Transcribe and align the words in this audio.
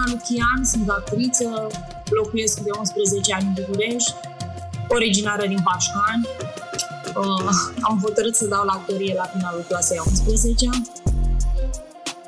Alina 0.00 0.12
Lucian, 0.12 0.64
sunt 0.64 0.88
actriță, 0.90 1.66
locuiesc 2.10 2.60
de 2.60 2.70
11 2.78 3.34
ani 3.34 3.46
în 3.46 3.54
București, 3.58 4.14
originară 4.88 5.46
din 5.46 5.60
Pașcani. 5.68 6.24
Uh, 7.20 7.50
am 7.88 8.00
hotărât 8.02 8.34
să 8.34 8.46
dau 8.46 8.64
la 8.64 8.72
actorie 8.72 9.14
la 9.14 9.26
finalul 9.32 9.64
clasei 9.68 10.00
11 10.06 10.68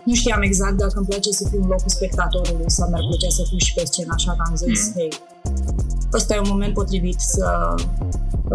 Nu 0.04 0.14
știam 0.14 0.42
exact 0.42 0.76
dacă 0.76 0.92
îmi 0.96 1.06
place 1.06 1.30
să 1.30 1.48
fiu 1.50 1.60
în 1.62 1.68
locul 1.68 1.88
spectatorului 1.98 2.70
sau 2.70 2.88
mi-ar 2.88 3.04
plăcea 3.08 3.30
să 3.38 3.42
fiu 3.48 3.58
și 3.66 3.74
pe 3.74 3.84
scenă, 3.84 4.12
așa 4.16 4.32
că 4.36 4.42
am 4.48 4.56
zis, 4.56 4.80
mm. 4.86 4.92
hei, 4.96 5.12
ăsta 6.12 6.34
e 6.34 6.38
un 6.38 6.52
moment 6.54 6.74
potrivit 6.74 7.20
să 7.20 7.74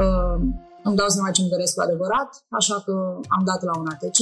uh, 0.04 0.38
îmi 0.84 0.96
dau 1.00 1.08
seama 1.08 1.32
ce 1.32 1.42
îmi 1.42 1.50
doresc 1.50 1.74
cu 1.76 1.82
adevărat, 1.82 2.30
așa 2.60 2.76
că 2.86 2.94
am 3.36 3.44
dat 3.50 3.62
la 3.64 3.74
un 3.80 3.88
ATC. 3.94 4.20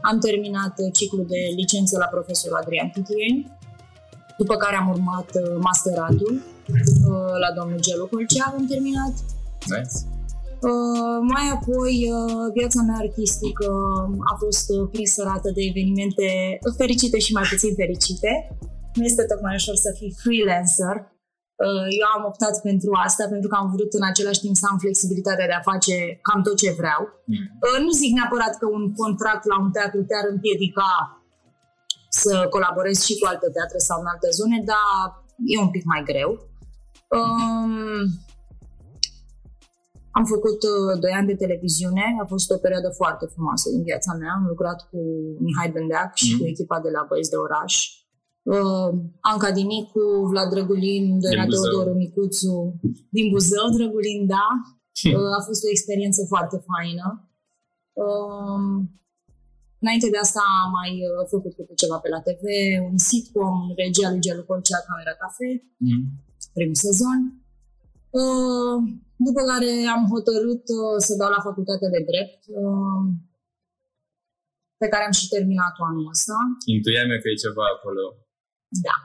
Am 0.00 0.18
terminat 0.18 0.74
ciclul 0.92 1.26
de 1.28 1.40
licență 1.56 1.98
la 1.98 2.06
profesorul 2.06 2.56
Adrian 2.60 2.90
Titieni, 2.94 3.60
după 4.40 4.54
care 4.56 4.76
am 4.76 4.88
urmat 4.94 5.28
uh, 5.34 5.56
masteratul 5.68 6.32
uh, 6.34 7.34
la 7.42 7.50
domnul 7.58 7.80
Gelu 7.80 8.06
Colcea, 8.06 8.54
am 8.56 8.66
terminat. 8.66 9.14
Nice. 9.74 9.96
Uh, 10.70 11.18
mai 11.34 11.46
apoi, 11.56 11.94
uh, 12.16 12.44
viața 12.58 12.80
mea 12.82 12.98
artistică 13.06 13.68
a 14.32 14.34
fost 14.42 14.66
uh, 14.70 14.88
presărată 14.92 15.48
de 15.56 15.62
evenimente 15.70 16.28
fericite 16.76 17.18
și 17.18 17.32
mai 17.32 17.46
puțin 17.50 17.74
fericite. 17.74 18.30
Nu 18.94 19.04
este 19.04 19.24
tocmai 19.30 19.54
ușor 19.54 19.74
să 19.74 19.90
fii 19.98 20.16
freelancer, 20.22 20.96
Uh, 21.66 21.86
eu 22.00 22.08
am 22.16 22.22
optat 22.30 22.54
pentru 22.68 22.90
asta 23.06 23.24
pentru 23.34 23.48
că 23.50 23.56
am 23.58 23.68
vrut 23.74 23.92
în 23.98 24.04
același 24.12 24.42
timp 24.44 24.56
să 24.62 24.66
am 24.70 24.78
flexibilitatea 24.84 25.46
de 25.50 25.56
a 25.56 25.68
face 25.70 25.94
cam 26.26 26.40
tot 26.46 26.56
ce 26.62 26.78
vreau. 26.80 27.00
Mm. 27.32 27.46
Uh, 27.64 27.78
nu 27.84 27.90
zic 28.00 28.10
neapărat 28.14 28.54
că 28.60 28.66
un 28.78 28.84
contract 29.00 29.44
la 29.52 29.56
un 29.64 29.70
teatru 29.76 30.00
te-ar 30.08 30.26
împiedica 30.34 30.90
să 32.20 32.32
colaborez 32.54 32.96
și 33.06 33.18
cu 33.18 33.26
alte 33.32 33.48
teatre 33.56 33.78
sau 33.88 33.96
în 34.00 34.08
alte 34.12 34.28
zone, 34.38 34.58
dar 34.72 35.06
e 35.52 35.64
un 35.66 35.70
pic 35.74 35.84
mai 35.92 36.02
greu. 36.10 36.30
Um, 37.16 38.04
am 40.18 40.24
făcut 40.34 40.60
uh, 40.72 40.92
doi 41.04 41.12
ani 41.18 41.30
de 41.30 41.40
televiziune, 41.44 42.04
a 42.22 42.26
fost 42.34 42.50
o 42.50 42.62
perioadă 42.64 42.90
foarte 43.00 43.24
frumoasă 43.34 43.66
din 43.74 43.82
viața 43.90 44.12
mea. 44.20 44.32
Am 44.38 44.44
lucrat 44.52 44.78
cu 44.90 45.00
Mihai 45.44 45.70
Bendeac 45.74 46.10
și 46.24 46.32
mm. 46.32 46.38
cu 46.38 46.46
echipa 46.52 46.78
de 46.84 46.90
la 46.96 47.06
Băieți 47.08 47.32
de 47.34 47.36
Oraș 47.46 47.74
uh, 48.42 48.90
Anca 49.20 49.50
Dinicu, 49.50 50.04
Vlad 50.30 50.48
Drăgulin, 50.50 51.20
Doina 51.20 51.46
Teodoru 51.46 51.94
Micuțu, 51.94 52.80
din 53.16 53.30
Buzău, 53.30 53.68
Drăgulin, 53.76 54.26
da. 54.26 54.46
Uh, 55.18 55.36
a 55.38 55.40
fost 55.48 55.64
o 55.64 55.70
experiență 55.70 56.20
foarte 56.28 56.64
faină. 56.68 57.06
Uh, 57.92 58.62
înainte 59.82 60.08
de 60.14 60.20
asta 60.26 60.42
am 60.64 60.70
mai 60.80 60.92
uh, 61.08 61.22
făcut 61.32 61.52
câte 61.56 61.74
ceva 61.82 61.96
pe 62.00 62.08
la 62.14 62.20
TV, 62.26 62.44
un 62.90 62.98
sitcom, 63.08 63.56
regia 63.82 64.08
lui 64.10 64.24
Gelu 64.24 64.44
Colcea, 64.48 64.86
Camera 64.88 65.14
Cafe, 65.22 65.48
mm. 65.86 66.04
primul 66.56 66.78
sezon. 66.86 67.18
Uh, 68.20 68.76
după 69.26 69.40
care 69.50 69.70
am 69.94 70.02
hotărât 70.14 70.64
uh, 70.80 70.98
să 71.06 71.12
dau 71.20 71.30
la 71.36 71.44
facultatea 71.48 71.90
de 71.96 72.02
drept, 72.10 72.40
uh, 72.60 73.02
pe 74.82 74.88
care 74.92 75.04
am 75.04 75.14
și 75.20 75.32
terminat 75.34 75.74
anul 75.88 76.12
ăsta. 76.14 76.36
Intuiam 76.74 77.08
eu 77.14 77.20
că 77.22 77.28
e 77.30 77.44
ceva 77.46 77.64
acolo 77.76 78.04
da. 78.86 78.96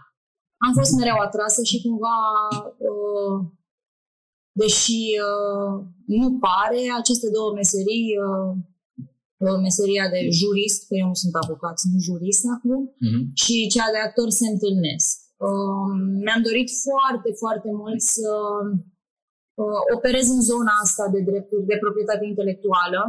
Am 0.65 0.73
fost 0.73 0.91
mereu 0.91 1.17
atrasă 1.27 1.61
și 1.63 1.81
cumva, 1.81 2.19
uh, 2.91 3.37
deși 4.61 5.01
uh, 5.29 5.73
nu 6.05 6.39
pare, 6.45 6.81
aceste 7.01 7.27
două 7.29 7.51
meserii, 7.53 8.09
uh, 8.25 8.51
meseria 9.67 10.05
de 10.15 10.21
jurist, 10.39 10.79
că 10.87 10.93
eu 11.01 11.07
nu 11.11 11.17
sunt 11.23 11.35
avocat, 11.43 11.75
sunt 11.83 11.97
jurist 12.07 12.43
acum, 12.55 12.79
uh-huh. 12.89 13.23
și 13.43 13.55
cea 13.75 13.89
de 13.93 13.99
actor 14.07 14.27
se 14.39 14.47
întâlnesc. 14.53 15.15
Mi-am 16.23 16.41
dorit 16.47 16.69
foarte, 16.87 17.29
foarte 17.41 17.69
mult 17.81 18.01
să 18.15 18.29
operez 19.95 20.27
în 20.35 20.41
zona 20.51 20.73
asta 20.85 21.05
de 21.13 21.21
drepturi 21.29 21.69
de 21.71 21.77
proprietate 21.83 22.25
intelectuală. 22.25 23.01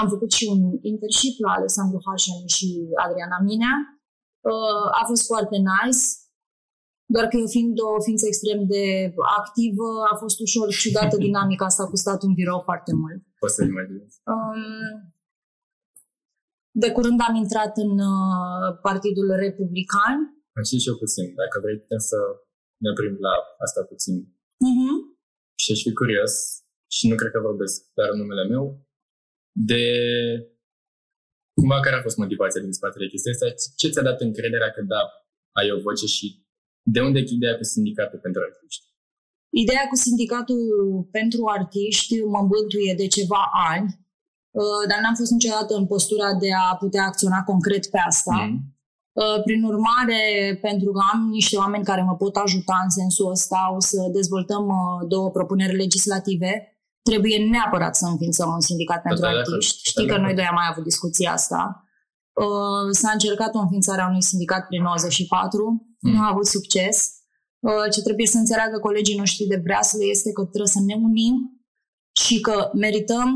Am 0.00 0.06
făcut 0.14 0.30
și 0.38 0.44
un 0.54 0.60
internship 0.92 1.34
la 1.44 1.50
Alessandru 1.58 1.98
Hașan 2.06 2.46
și 2.56 2.68
Adriana 3.04 3.38
Minea 3.48 3.76
Uh, 4.52 4.86
a 5.00 5.02
fost 5.10 5.24
foarte 5.26 5.56
nice, 5.70 6.02
doar 7.14 7.26
că 7.28 7.36
eu 7.42 7.46
fiind 7.56 7.76
o 7.80 8.02
ființă 8.06 8.24
extrem 8.26 8.60
de 8.74 8.84
activă, 9.40 9.88
a 10.12 10.14
fost 10.22 10.40
ușor 10.46 10.68
ciudată 10.82 11.16
dinamica 11.26 11.64
asta 11.64 11.84
cu 11.88 11.96
statul 11.96 12.28
în 12.28 12.34
birou 12.34 12.60
foarte 12.68 12.92
mult. 13.02 13.20
Poți 13.42 13.54
să 13.54 13.62
imaginezi. 13.64 14.14
Um, 14.34 14.96
de 16.82 16.88
curând 16.92 17.20
am 17.28 17.34
intrat 17.34 17.76
în 17.76 17.92
uh, 17.98 18.78
Partidul 18.82 19.28
Republican. 19.44 20.16
Am 20.58 20.64
și 20.68 20.88
eu 20.90 20.96
puțin. 21.04 21.26
Dacă 21.34 21.56
vrei, 21.62 21.78
putem 21.84 22.02
să 22.10 22.16
ne 22.82 22.90
oprim 22.90 23.16
la 23.26 23.34
asta 23.64 23.80
puțin. 23.92 24.16
Uh-huh. 24.68 24.94
Și 25.62 25.72
aș 25.72 25.80
fi 25.86 25.92
curios, 25.92 26.32
și 26.96 27.08
nu 27.08 27.14
cred 27.14 27.30
că 27.32 27.40
vorbesc 27.50 27.76
doar 27.94 28.10
numele 28.20 28.44
meu, 28.52 28.64
de 29.70 29.84
cumva 31.58 31.80
care 31.80 31.96
a 31.96 32.02
fost 32.06 32.16
motivația 32.16 32.60
din 32.60 32.72
spatele 32.72 33.08
chestiei 33.08 33.34
asta? 33.34 33.72
Ce 33.76 33.88
ți-a 33.88 34.02
dat 34.02 34.20
încrederea 34.20 34.70
că 34.70 34.82
da, 34.82 35.02
ai 35.58 35.70
o 35.70 35.80
voce 35.80 36.06
și 36.06 36.26
de 36.94 37.00
unde 37.00 37.18
e 37.18 37.24
ideea 37.28 37.56
cu 37.56 37.62
sindicatul 37.62 38.18
pentru 38.18 38.40
artiști? 38.42 38.84
Ideea 39.64 39.84
cu 39.90 39.96
sindicatul 40.06 40.62
pentru 41.10 41.42
artiști 41.46 42.14
mă 42.34 42.42
bântuie 42.52 42.94
de 42.96 43.06
ceva 43.06 43.42
ani, 43.72 43.86
uh, 43.86 44.09
dar 44.88 44.98
n-am 45.02 45.14
fost 45.14 45.30
niciodată 45.30 45.74
în 45.74 45.86
postura 45.86 46.34
de 46.34 46.48
a 46.70 46.76
putea 46.76 47.04
acționa 47.04 47.42
concret 47.42 47.86
pe 47.90 47.98
asta. 48.06 48.34
Mm. 48.50 48.58
Prin 49.44 49.62
urmare, 49.64 50.22
pentru 50.62 50.90
că 50.92 51.00
am 51.12 51.28
niște 51.28 51.56
oameni 51.56 51.84
care 51.84 52.02
mă 52.02 52.16
pot 52.16 52.36
ajuta 52.36 52.80
în 52.84 52.90
sensul 52.90 53.30
ăsta, 53.30 53.72
o 53.76 53.80
să 53.80 53.96
dezvoltăm 54.12 54.66
uh, 54.66 55.08
două 55.08 55.30
propuneri 55.30 55.76
legislative 55.76 56.80
trebuie 57.02 57.38
neapărat 57.50 57.96
să 57.96 58.06
înființăm 58.06 58.52
un 58.52 58.60
sindicat 58.60 59.02
pentru 59.02 59.20
da, 59.20 59.28
artiști. 59.28 59.88
Știi 59.88 60.06
că 60.06 60.16
noi 60.16 60.34
doi 60.34 60.44
am 60.44 60.54
mai 60.54 60.68
avut 60.70 60.84
discuția 60.84 61.32
asta. 61.32 61.84
Uh, 62.32 62.90
s-a 62.90 63.10
încercat 63.12 63.54
o 63.54 63.58
înființare 63.58 64.00
a 64.02 64.08
unui 64.08 64.22
sindicat 64.22 64.66
prin 64.66 64.82
94, 64.82 65.96
mm. 66.00 66.12
nu 66.12 66.20
a 66.20 66.28
avut 66.30 66.46
succes. 66.46 66.96
Uh, 67.58 67.90
ce 67.92 68.00
trebuie 68.02 68.26
să 68.26 68.38
înțeleagă 68.38 68.78
colegii 68.78 69.18
noștri 69.18 69.46
de 69.46 69.56
breaslă 69.56 70.04
este 70.10 70.32
că 70.32 70.42
trebuie 70.42 70.76
să 70.76 70.80
ne 70.86 70.94
unim 70.94 71.34
și 72.20 72.40
că 72.40 72.70
merităm 72.74 73.28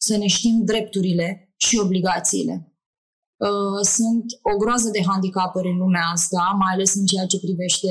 să 0.00 0.16
ne 0.16 0.26
știm 0.26 0.64
drepturile 0.64 1.52
și 1.56 1.78
obligațiile. 1.78 2.74
Uh, 3.36 3.80
sunt 3.82 4.24
o 4.52 4.56
groază 4.56 4.88
de 4.90 5.02
handicapuri 5.06 5.68
în 5.68 5.76
lumea 5.76 6.06
asta, 6.12 6.56
mai 6.58 6.72
ales 6.72 6.94
în 6.94 7.06
ceea 7.06 7.26
ce 7.26 7.40
privește 7.40 7.88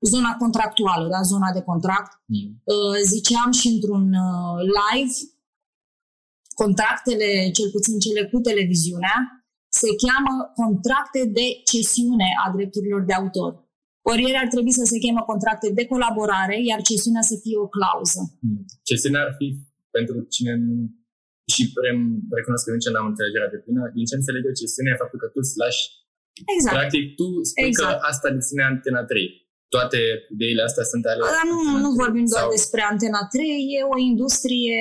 zona 0.00 0.36
contractuală, 0.38 1.08
da? 1.08 1.20
zona 1.22 1.52
de 1.52 1.62
contract. 1.62 2.12
Mm. 2.26 2.62
Uh, 2.64 2.96
ziceam 3.04 3.50
și 3.52 3.68
într-un 3.68 4.04
uh, 4.12 4.58
live, 4.78 5.16
contractele, 6.54 7.50
cel 7.50 7.70
puțin 7.70 7.98
cele 7.98 8.22
cu 8.30 8.38
televiziunea, 8.40 9.16
se 9.68 9.88
cheamă 10.04 10.34
contracte 10.54 11.24
de 11.38 11.46
cesiune 11.64 12.28
a 12.44 12.52
drepturilor 12.56 13.02
de 13.04 13.12
autor. 13.12 13.64
Ori 14.10 14.22
ele 14.28 14.38
ar 14.38 14.48
trebui 14.48 14.72
să 14.72 14.84
se 14.84 14.98
chemă 14.98 15.22
contracte 15.22 15.70
de 15.70 15.86
colaborare, 15.86 16.56
iar 16.64 16.80
cesiunea 16.82 17.22
să 17.22 17.36
fie 17.42 17.56
o 17.58 17.68
clauză. 17.76 18.20
Mm. 18.40 18.64
Cesiunea 18.82 19.20
ar 19.20 19.34
fi 19.38 19.46
pentru 19.96 20.16
cine 20.34 20.52
și 21.52 21.62
rem, 21.84 21.98
recunosc 22.38 22.62
că 22.64 22.72
nici 22.72 22.92
n-am 22.94 23.10
înțelegerea 23.12 23.52
de 23.54 23.62
plină, 23.64 23.82
din 23.96 24.06
ce 24.08 24.18
înțeleg 24.20 24.42
eu, 24.44 24.58
cesiunea 24.60 24.94
e 24.94 25.02
faptul 25.04 25.20
că 25.22 25.28
tu 25.34 25.40
îți 25.44 25.58
lași 25.62 25.82
Exact. 26.54 26.74
Practic, 26.76 27.04
tu 27.18 27.26
spui 27.50 27.70
exact. 27.70 27.88
că 27.88 28.06
asta 28.10 28.28
deține 28.36 28.62
Antena 28.72 29.02
3 29.04 29.46
toate 29.74 29.98
ideile 30.34 30.62
astea 30.68 30.84
sunt 30.92 31.04
ale... 31.04 31.20
Dar 31.36 31.46
nu, 31.52 31.58
nu 31.84 31.90
vorbim 32.02 32.26
doar 32.32 32.42
sau... 32.42 32.50
despre 32.56 32.80
Antena 32.92 33.22
3, 33.30 33.46
e 33.76 33.80
o 33.94 33.98
industrie 34.10 34.80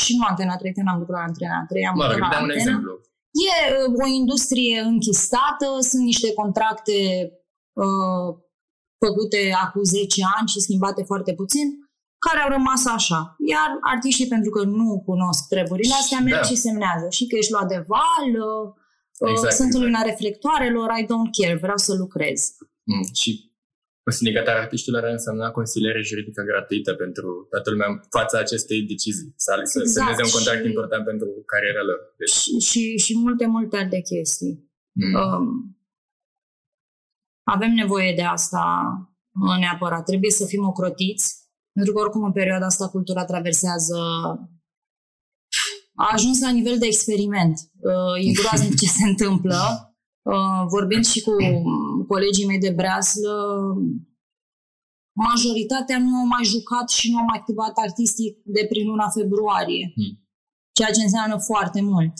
și 0.00 0.10
nu 0.16 0.22
Antena 0.32 0.56
3, 0.56 0.72
că 0.74 0.82
n-am 0.82 0.98
lucrat 1.02 1.18
la 1.20 1.26
Antena 1.30 1.64
3, 1.68 1.86
am 1.86 1.96
mă 1.96 2.06
rog, 2.10 2.20
dau 2.34 2.44
un 2.48 2.56
exemplu. 2.58 2.92
E 3.48 3.54
uh, 3.54 4.02
o 4.04 4.06
industrie 4.20 4.76
închistată, 4.92 5.66
sunt 5.90 6.04
niște 6.10 6.28
contracte 6.40 6.98
uh, 7.84 8.28
făcute 9.04 9.40
acum 9.64 9.82
10 9.82 10.22
ani 10.36 10.48
și 10.52 10.64
schimbate 10.66 11.02
foarte 11.10 11.32
puțin, 11.40 11.66
care 12.26 12.38
au 12.44 12.50
rămas 12.56 12.82
așa. 12.98 13.20
Iar 13.52 13.68
artiștii, 13.94 14.32
pentru 14.34 14.50
că 14.50 14.62
nu 14.78 15.02
cunosc 15.10 15.42
treburile 15.48 15.94
astea, 16.00 16.20
merg 16.20 16.42
da. 16.42 16.48
și 16.50 16.56
semnează. 16.66 17.06
Și 17.16 17.26
că 17.26 17.34
ești 17.36 17.52
luat 17.54 17.68
de 17.74 17.80
val, 17.92 18.30
uh, 18.50 18.66
exact, 19.32 19.54
sunt 19.60 19.68
exact. 19.68 19.82
lumina 19.82 20.02
reflectoarelor, 20.10 20.88
I 21.00 21.04
don't 21.10 21.30
care, 21.38 21.54
vreau 21.64 21.78
să 21.86 21.92
lucrez. 22.02 22.38
Mm, 22.90 23.06
și 23.20 23.30
o 24.08 24.10
sindicatar 24.10 24.56
artiștilor 24.56 25.04
ar 25.04 25.10
însemna 25.10 25.50
consiliere 25.50 26.02
juridică 26.10 26.42
gratuită 26.42 26.92
pentru 26.94 27.46
toată 27.50 27.70
lumea 27.70 27.88
în 27.88 27.98
fața 28.16 28.38
acestei 28.38 28.80
decizii. 28.92 29.32
Să, 29.36 29.50
exact. 29.52 29.68
să 29.70 29.92
semneze 29.96 30.22
un 30.28 30.34
contract 30.38 30.62
și, 30.62 30.68
important 30.72 31.04
pentru 31.04 31.28
cariera 31.52 31.82
lor. 31.82 32.00
Deci... 32.18 32.30
Și, 32.30 32.52
și, 32.68 32.82
și 33.04 33.12
multe, 33.18 33.46
multe 33.46 33.76
alte 33.76 34.00
chestii. 34.00 34.54
Mm. 34.92 35.14
Um, 35.20 35.46
avem 37.42 37.72
nevoie 37.82 38.12
de 38.14 38.22
asta 38.22 38.64
neapărat. 39.60 40.04
Trebuie 40.04 40.30
să 40.30 40.44
fim 40.46 40.66
ocrotiți, 40.66 41.43
pentru 41.74 41.92
că 41.92 42.00
oricum 42.00 42.24
în 42.24 42.32
perioada 42.32 42.66
asta 42.66 42.88
cultura 42.88 43.24
traversează 43.24 43.98
a 45.94 46.08
ajuns 46.12 46.40
la 46.40 46.50
nivel 46.50 46.78
de 46.78 46.86
experiment. 46.86 47.58
Uh, 47.80 48.26
e 48.26 48.32
groaznic 48.32 48.78
ce 48.78 48.86
se 48.86 49.04
întâmplă. 49.08 49.60
Uh, 50.22 50.64
vorbind 50.68 51.04
și 51.04 51.20
cu 51.20 51.32
colegii 52.06 52.46
mei 52.46 52.58
de 52.58 52.70
breaslă, 52.70 53.34
majoritatea 55.16 55.98
nu 55.98 56.16
au 56.16 56.26
mai 56.26 56.44
jucat 56.44 56.90
și 56.90 57.10
nu 57.10 57.18
au 57.18 57.24
mai 57.24 57.38
activat 57.38 57.72
artistic 57.76 58.38
de 58.44 58.66
prin 58.68 58.86
luna 58.86 59.08
februarie. 59.08 59.92
Hmm. 59.94 60.18
Ceea 60.72 60.90
ce 60.90 61.02
înseamnă 61.02 61.38
foarte 61.38 61.80
mult. 61.82 62.12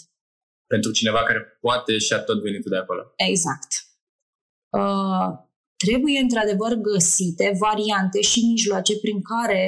Pentru 0.67 0.91
cineva 0.91 1.23
care 1.23 1.59
poate 1.61 1.99
și 1.99 2.13
a 2.13 2.21
tot 2.21 2.43
venit 2.43 2.65
de 2.65 2.77
acolo. 2.77 3.03
Exact. 3.17 3.71
Uh, 4.71 5.44
trebuie 5.85 6.19
într-adevăr 6.21 6.73
găsite 6.91 7.47
variante 7.67 8.21
și 8.21 8.41
mijloace 8.53 8.95
prin 9.05 9.19
care 9.33 9.63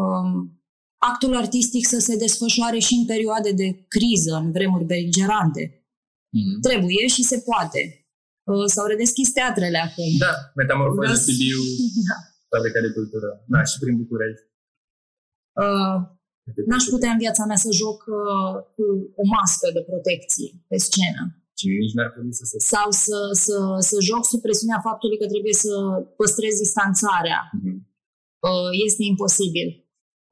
um, 0.00 0.62
actul 1.10 1.32
artistic 1.36 1.86
să 1.86 1.98
se 1.98 2.16
desfășoare 2.16 2.78
și 2.86 2.94
în 2.94 3.04
perioade 3.12 3.52
de 3.62 3.68
criză, 3.94 4.34
în 4.44 4.52
vremuri 4.56 4.84
beligerante. 4.84 5.62
Mm-hmm. 6.36 6.60
Trebuie 6.68 7.06
și 7.14 7.22
se 7.22 7.38
poate. 7.48 7.82
Uh, 8.50 8.66
s-au 8.74 8.86
redeschis 8.86 9.28
teatrele 9.32 9.78
acum. 9.78 10.10
Da, 10.18 10.34
metamorfoză 10.60 11.14
da. 11.16 11.24
Sibiu, 11.26 11.60
da. 12.08 12.16
fabrica 12.52 12.80
de 12.86 12.90
cultură. 12.98 13.28
Da, 13.52 13.60
și 13.70 13.76
prin 13.82 13.96
București. 14.02 14.44
Uh, 15.64 15.96
n-aș 16.70 16.84
putea 16.94 17.10
în 17.10 17.22
viața 17.24 17.44
mea 17.44 17.60
să 17.64 17.70
joc 17.82 17.98
uh, 18.20 18.54
cu 18.74 18.84
o 19.20 19.24
mască 19.34 19.66
de 19.76 19.82
protecție 19.90 20.50
pe 20.70 20.76
scenă. 20.86 21.22
Și 21.62 21.68
nici 21.84 21.96
n-ar 21.96 22.10
trebui 22.14 22.34
să 22.40 22.44
se... 22.50 22.56
Sau 22.74 22.88
să, 23.04 23.18
să, 23.44 23.56
să 23.90 23.96
joc 24.10 24.22
sub 24.32 24.40
presiunea 24.46 24.80
faptului 24.88 25.18
că 25.22 25.26
trebuie 25.32 25.56
să 25.64 25.72
păstrez 26.20 26.54
distanțarea. 26.64 27.40
Mm-hmm. 27.50 27.78
Uh, 28.48 28.70
este 28.86 29.02
imposibil. 29.12 29.68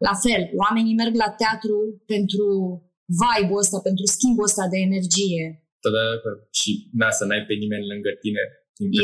La 0.08 0.14
fel, 0.24 0.42
oamenii 0.64 1.00
merg 1.02 1.14
la 1.24 1.30
teatru 1.40 1.76
pentru 2.12 2.46
vibe-ul 3.20 3.62
ăsta, 3.64 3.78
pentru 3.88 4.04
schimbul 4.14 4.48
ăsta 4.50 4.64
de 4.72 4.78
energie. 4.88 5.44
Da, 5.82 5.88
da, 5.96 6.02
da. 6.24 6.32
Și 6.58 6.70
na, 7.00 7.08
să 7.18 7.24
n-ai 7.24 7.42
pe 7.48 7.54
nimeni 7.62 7.90
lângă 7.92 8.10
tine. 8.24 8.42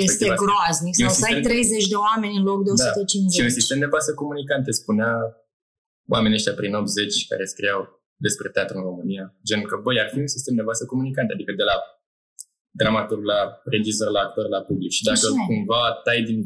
Este 0.09 0.27
groaznic. 0.43 0.95
Sau 1.05 1.13
să 1.21 1.25
ai 1.31 1.41
30 1.41 1.93
de 1.93 1.99
oameni 2.09 2.39
în 2.41 2.45
loc 2.51 2.61
de 2.67 2.71
150. 2.71 3.25
Da. 3.25 3.37
Și 3.37 3.47
un 3.49 3.55
sistem 3.59 3.79
de 3.85 3.89
pasă 3.95 4.11
comunicante 4.23 4.71
spunea 4.81 5.13
oamenii 6.15 6.39
ăștia 6.39 6.55
prin 6.61 6.73
80 6.75 7.27
care 7.31 7.45
scriau 7.53 7.81
despre 8.27 8.49
teatru 8.49 8.77
în 8.79 8.85
România. 8.91 9.25
Gen 9.49 9.63
că, 9.63 9.77
băi, 9.85 10.01
ar 10.01 10.09
fi 10.13 10.19
un 10.19 10.33
sistem 10.37 10.55
de 10.55 10.63
pasă 10.63 10.85
comunicante, 10.93 11.33
adică 11.33 11.53
de 11.61 11.67
la 11.71 11.77
dramaturg 12.81 13.23
la 13.33 13.39
regizor, 13.75 14.11
la 14.17 14.21
actor, 14.27 14.49
la 14.57 14.61
public. 14.69 14.91
Și 14.91 15.03
dacă 15.11 15.27
Așa 15.33 15.45
cumva 15.49 15.83
tai 16.05 16.23
din 16.29 16.39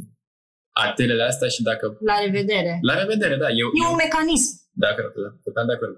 atelele 0.86 1.24
astea 1.30 1.48
și 1.48 1.62
dacă... 1.62 1.84
La 2.10 2.16
revedere. 2.24 2.72
La 2.88 2.94
revedere, 3.02 3.36
da. 3.36 3.48
Eu, 3.62 3.68
e 3.68 3.80
eu, 3.84 3.90
un 3.90 4.00
mecanism. 4.04 4.50
Da, 4.82 4.88
cred, 4.96 5.12
total 5.46 5.66
de 5.70 5.74
acord. 5.76 5.94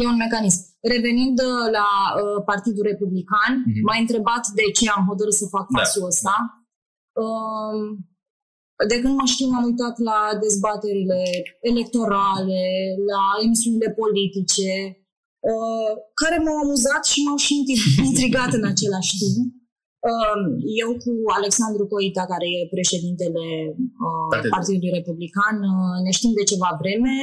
E 0.00 0.12
un 0.14 0.22
mecanism. 0.24 0.60
Revenind 0.92 1.38
uh, 1.50 1.64
la 1.78 1.88
uh, 2.08 2.38
Partidul 2.50 2.84
Republican, 2.92 3.52
mm-hmm. 3.56 3.84
m-ai 3.86 4.00
întrebat 4.04 4.44
de 4.58 4.66
ce 4.76 4.84
am 4.96 5.04
hotărât 5.10 5.36
să 5.42 5.46
fac 5.56 5.66
da. 5.68 5.74
pasul 5.78 6.02
da. 6.04 6.10
ăsta. 6.12 6.36
Uh, 7.24 7.82
de 8.90 8.96
când 9.00 9.14
mă 9.20 9.26
știu, 9.34 9.46
m-am 9.48 9.68
uitat 9.70 9.96
la 10.10 10.18
dezbaterile 10.44 11.20
electorale, 11.70 12.62
la 13.12 13.22
emisiunile 13.44 13.90
politice, 14.00 14.70
uh, 15.50 15.90
care 16.20 16.36
m-au 16.44 16.58
amuzat 16.64 17.02
și 17.10 17.18
m-au 17.24 17.36
și 17.36 17.54
intrigat 18.10 18.50
în 18.58 18.64
același 18.72 19.12
timp. 19.20 19.46
Uh, 20.10 20.40
eu 20.82 20.90
cu 21.04 21.12
Alexandru 21.38 21.84
Coita, 21.92 22.24
care 22.32 22.46
e 22.56 22.74
președintele 22.76 23.46
uh, 24.06 24.50
Partidului 24.54 24.96
Republican, 24.98 25.56
uh, 25.72 25.96
ne 26.04 26.12
știm 26.18 26.32
de 26.38 26.48
ceva 26.50 26.70
vreme. 26.82 27.14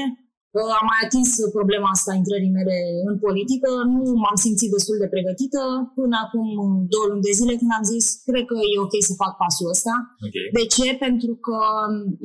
Am 0.80 0.86
mai 0.92 1.02
atins 1.06 1.30
problema 1.58 1.90
asta 1.92 2.20
intrării 2.22 2.56
mele 2.60 2.78
în 3.10 3.16
politică, 3.26 3.70
nu 3.94 4.02
m-am 4.22 4.38
simțit 4.46 4.70
destul 4.76 4.98
de 5.04 5.12
pregătită 5.14 5.62
până 5.98 6.16
acum 6.26 6.48
două 6.94 7.06
luni 7.10 7.26
de 7.28 7.34
zile 7.40 7.54
când 7.60 7.72
am 7.80 7.86
zis, 7.94 8.06
cred 8.30 8.46
că 8.52 8.58
e 8.74 8.84
ok 8.86 8.96
să 9.10 9.20
fac 9.24 9.34
pasul 9.42 9.74
ăsta. 9.76 9.94
Okay. 10.28 10.46
De 10.58 10.64
ce? 10.74 10.88
Pentru 11.06 11.34
că 11.46 11.60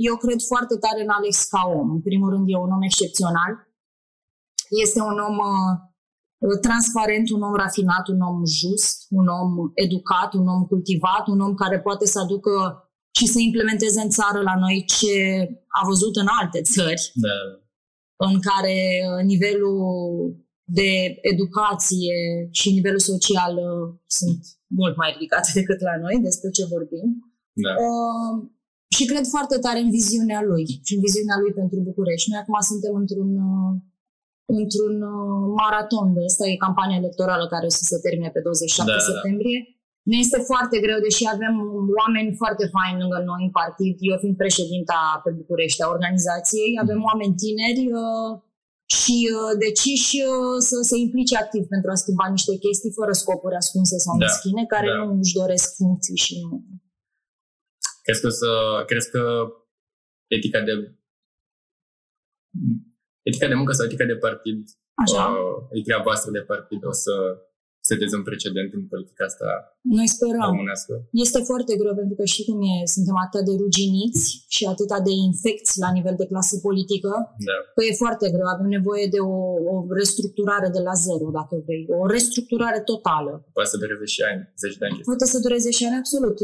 eu 0.09 0.15
cred 0.25 0.41
foarte 0.53 0.75
tare 0.85 1.01
în 1.03 1.13
Alex 1.19 1.35
ca 1.55 1.63
om. 1.81 1.89
În 1.97 2.03
primul 2.09 2.29
rând 2.33 2.47
e 2.49 2.65
un 2.67 2.75
om 2.77 2.85
excepțional. 2.91 3.53
Este 4.85 5.01
un 5.11 5.19
om 5.29 5.37
uh, 5.53 5.73
transparent, 6.61 7.31
un 7.31 7.43
om 7.43 7.55
rafinat, 7.55 8.09
un 8.09 8.21
om 8.21 8.43
just, 8.47 9.07
un 9.11 9.27
om 9.27 9.71
educat, 9.75 10.33
un 10.35 10.47
om 10.49 10.63
cultivat, 10.67 11.25
un 11.27 11.41
om 11.41 11.55
care 11.55 11.81
poate 11.81 12.07
să 12.07 12.19
aducă 12.21 12.83
și 13.17 13.27
să 13.27 13.39
implementeze 13.41 14.01
în 14.01 14.11
țară 14.11 14.41
la 14.41 14.57
noi 14.59 14.85
ce 14.87 15.15
a 15.69 15.87
văzut 15.87 16.17
în 16.17 16.27
alte 16.41 16.61
țări. 16.61 17.11
Da 17.15 17.37
în 18.27 18.37
care 18.49 18.77
uh, 19.09 19.23
nivelul 19.33 19.77
de 20.79 20.91
educație 21.33 22.17
și 22.51 22.77
nivelul 22.79 23.05
social 23.13 23.55
uh, 23.69 23.87
sunt 24.19 24.41
mult 24.81 24.97
mai 24.97 25.11
ridicate 25.15 25.51
decât 25.61 25.81
la 25.89 25.97
noi, 26.05 26.17
despre 26.29 26.51
ce 26.57 26.73
vorbim. 26.75 27.07
Da. 27.65 27.73
Uh, 27.87 28.35
și 28.97 29.05
cred 29.11 29.25
foarte 29.35 29.57
tare 29.65 29.79
în 29.85 29.91
viziunea 29.99 30.41
lui 30.51 30.65
și 30.87 30.95
în 30.97 31.01
viziunea 31.07 31.37
lui 31.43 31.53
pentru 31.61 31.79
București. 31.89 32.31
Noi 32.31 32.41
acum 32.43 32.57
suntem 32.71 32.95
într-un, 33.03 33.31
uh, 33.51 33.73
într-un 34.57 34.95
maraton 35.61 36.07
de 36.15 36.23
asta, 36.31 36.45
e 36.47 36.65
campania 36.67 37.01
electorală 37.03 37.45
care 37.55 37.67
o 37.71 37.73
să 37.79 37.83
se 37.91 37.99
termine 38.05 38.31
pe 38.33 38.41
27 38.41 38.91
da, 38.93 38.99
septembrie. 39.11 39.59
Da 39.65 39.77
ne 40.11 40.17
este 40.25 40.39
foarte 40.51 40.77
greu, 40.85 40.99
deși 41.07 41.25
avem 41.35 41.55
oameni 42.01 42.31
foarte 42.43 42.65
faini 42.75 43.01
lângă 43.03 43.19
noi 43.31 43.43
în 43.49 43.53
partid. 43.61 43.95
Eu 44.11 44.17
fiind 44.23 44.37
președinta 44.43 45.01
pe 45.25 45.31
București 45.41 45.83
a 45.83 45.93
organizației, 45.97 46.71
avem 46.85 47.01
oameni 47.11 47.39
tineri 47.45 47.85
uh, 48.03 48.33
și 48.99 49.17
uh, 49.37 49.53
deciși 49.65 50.17
uh, 50.31 50.57
să 50.71 50.77
se 50.91 50.97
implice 51.05 51.35
activ 51.45 51.63
pentru 51.75 51.89
a 51.91 52.01
schimba 52.03 52.27
niște 52.37 52.55
chestii 52.65 52.97
fără 52.99 53.13
scopuri 53.23 53.61
ascunse 53.63 53.97
sau 54.07 54.15
da, 54.17 54.25
meschine, 54.25 54.63
care 54.75 54.89
da. 54.91 54.97
nu 54.99 55.05
își 55.23 55.39
doresc 55.41 55.67
funcții 55.81 56.19
și 56.25 56.35
nu... 56.43 56.51
Crezi 58.05 58.21
că, 58.25 58.29
să, 58.41 58.51
crezi 58.91 59.11
că 59.15 59.23
etica 60.37 60.61
de 60.69 60.75
etica 63.29 63.47
de 63.53 63.59
muncă 63.61 63.73
sau 63.73 63.85
etica 63.87 64.07
de 64.13 64.19
partid, 64.27 64.59
Așa. 65.05 65.23
Uh, 65.33 65.57
etica 65.79 66.01
voastră 66.09 66.31
de 66.37 66.43
partid 66.53 66.81
o 66.93 66.95
să 67.05 67.15
seteze 67.91 68.15
un 68.21 68.27
precedent 68.31 68.71
în 68.79 68.85
politica 68.93 69.25
asta 69.31 69.49
Noi 69.97 70.09
sperăm. 70.17 70.49
românească. 70.53 70.93
Este 71.25 71.41
foarte 71.51 71.73
greu 71.81 71.95
pentru 72.01 72.15
că 72.21 72.25
și 72.35 72.41
cum 72.47 72.59
e, 72.73 72.75
suntem 72.97 73.17
atât 73.27 73.43
de 73.49 73.55
ruginiți 73.63 74.23
și 74.57 74.63
atât 74.73 74.91
de 75.09 75.15
infecți 75.29 75.73
la 75.85 75.91
nivel 75.97 76.17
de 76.21 76.27
clasă 76.33 76.55
politică, 76.67 77.13
da. 77.49 77.57
că 77.75 77.81
e 77.89 78.03
foarte 78.05 78.27
greu. 78.35 78.47
Avem 78.55 78.69
nevoie 78.79 79.07
de 79.15 79.21
o, 79.35 79.37
o 79.73 79.75
restructurare 80.01 80.69
de 80.77 80.83
la 80.89 80.95
zero, 81.07 81.27
dacă 81.39 81.55
vrei. 81.67 81.83
O 82.03 82.07
restructurare 82.17 82.81
totală. 82.93 83.33
Poate 83.57 83.71
să 83.73 83.77
dureze 83.83 84.07
și 84.15 84.21
ani, 84.31 84.43
zeci 84.63 84.79
de 84.81 84.85
ani. 84.87 85.01
Poate 85.11 85.27
să 85.33 85.39
dureze 85.45 85.71
și 85.79 85.85
ani, 85.87 86.01
absolut. 86.03 86.37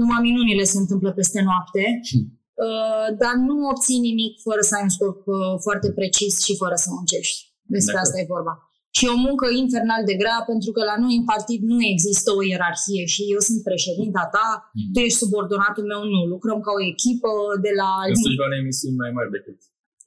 Numai 0.00 0.20
minunile 0.28 0.64
se 0.72 0.78
întâmplă 0.84 1.10
peste 1.20 1.40
noapte. 1.48 1.82
Hmm. 2.10 2.39
Uh, 2.66 3.06
dar 3.22 3.34
nu 3.48 3.56
obții 3.72 4.06
nimic 4.08 4.32
fără 4.46 4.62
să 4.68 4.72
ai 4.74 4.84
un 4.88 4.92
scop 4.96 5.18
uh, 5.26 5.54
foarte 5.66 5.88
precis 5.98 6.34
și 6.46 6.52
fără 6.62 6.76
să 6.82 6.88
muncești. 6.96 7.38
Despre 7.74 7.96
asta 8.04 8.16
e 8.20 8.34
vorba. 8.36 8.54
Și 8.98 9.04
o 9.14 9.16
muncă 9.26 9.46
infernal 9.62 10.02
de 10.10 10.14
grea, 10.22 10.40
pentru 10.50 10.70
că 10.76 10.80
la 10.90 10.96
noi 11.02 11.14
în 11.20 11.26
partid 11.32 11.60
nu 11.72 11.78
există 11.94 12.28
o 12.38 12.40
ierarhie 12.50 13.04
și 13.14 13.22
eu 13.34 13.40
sunt 13.48 13.60
președinta 13.68 14.22
ta, 14.34 14.48
mm. 14.62 14.92
tu 14.92 14.98
ești 15.06 15.22
subordonatul 15.22 15.84
meu, 15.92 16.02
nu. 16.14 16.20
Lucrăm 16.34 16.58
ca 16.66 16.70
o 16.78 16.82
echipă 16.92 17.30
de 17.66 17.72
la... 17.80 17.90
Sunt 18.26 18.38
la 18.54 18.58
emisiuni 18.62 19.00
mai 19.02 19.10
mari 19.16 19.30
decât 19.36 19.58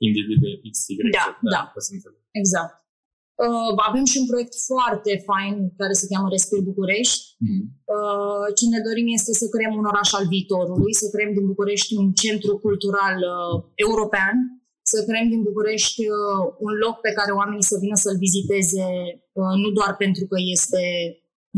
individul 0.08 0.52
XY. 0.74 0.94
Da, 1.18 1.28
da, 1.42 1.50
da. 1.54 1.62
exact. 2.42 2.74
Uh, 3.42 3.72
avem 3.90 4.06
și 4.12 4.20
un 4.22 4.28
proiect 4.32 4.56
foarte 4.70 5.12
fain 5.30 5.54
care 5.82 5.94
se 6.00 6.10
cheamă 6.12 6.28
Respir 6.30 6.60
București. 6.72 7.22
Mm. 7.48 7.64
Uh, 7.96 8.46
ce 8.58 8.66
ne 8.74 8.80
dorim 8.88 9.08
este 9.18 9.32
să 9.42 9.46
creăm 9.54 9.74
un 9.80 9.86
oraș 9.92 10.10
al 10.18 10.26
viitorului, 10.34 10.94
să 11.02 11.06
creăm 11.14 11.32
din 11.38 11.46
București 11.52 11.92
un 12.02 12.08
centru 12.24 12.54
cultural 12.66 13.18
uh, 13.36 13.56
european, 13.86 14.36
să 14.92 14.98
creăm 15.08 15.28
din 15.34 15.42
București 15.50 16.02
uh, 16.16 16.42
un 16.66 16.74
loc 16.84 16.96
pe 17.06 17.12
care 17.18 17.32
oamenii 17.40 17.70
să 17.72 17.76
vină 17.84 17.98
să-l 18.04 18.18
viziteze, 18.26 18.88
uh, 19.40 19.54
nu 19.62 19.70
doar 19.78 19.92
pentru 20.04 20.24
că 20.32 20.38
este 20.56 20.84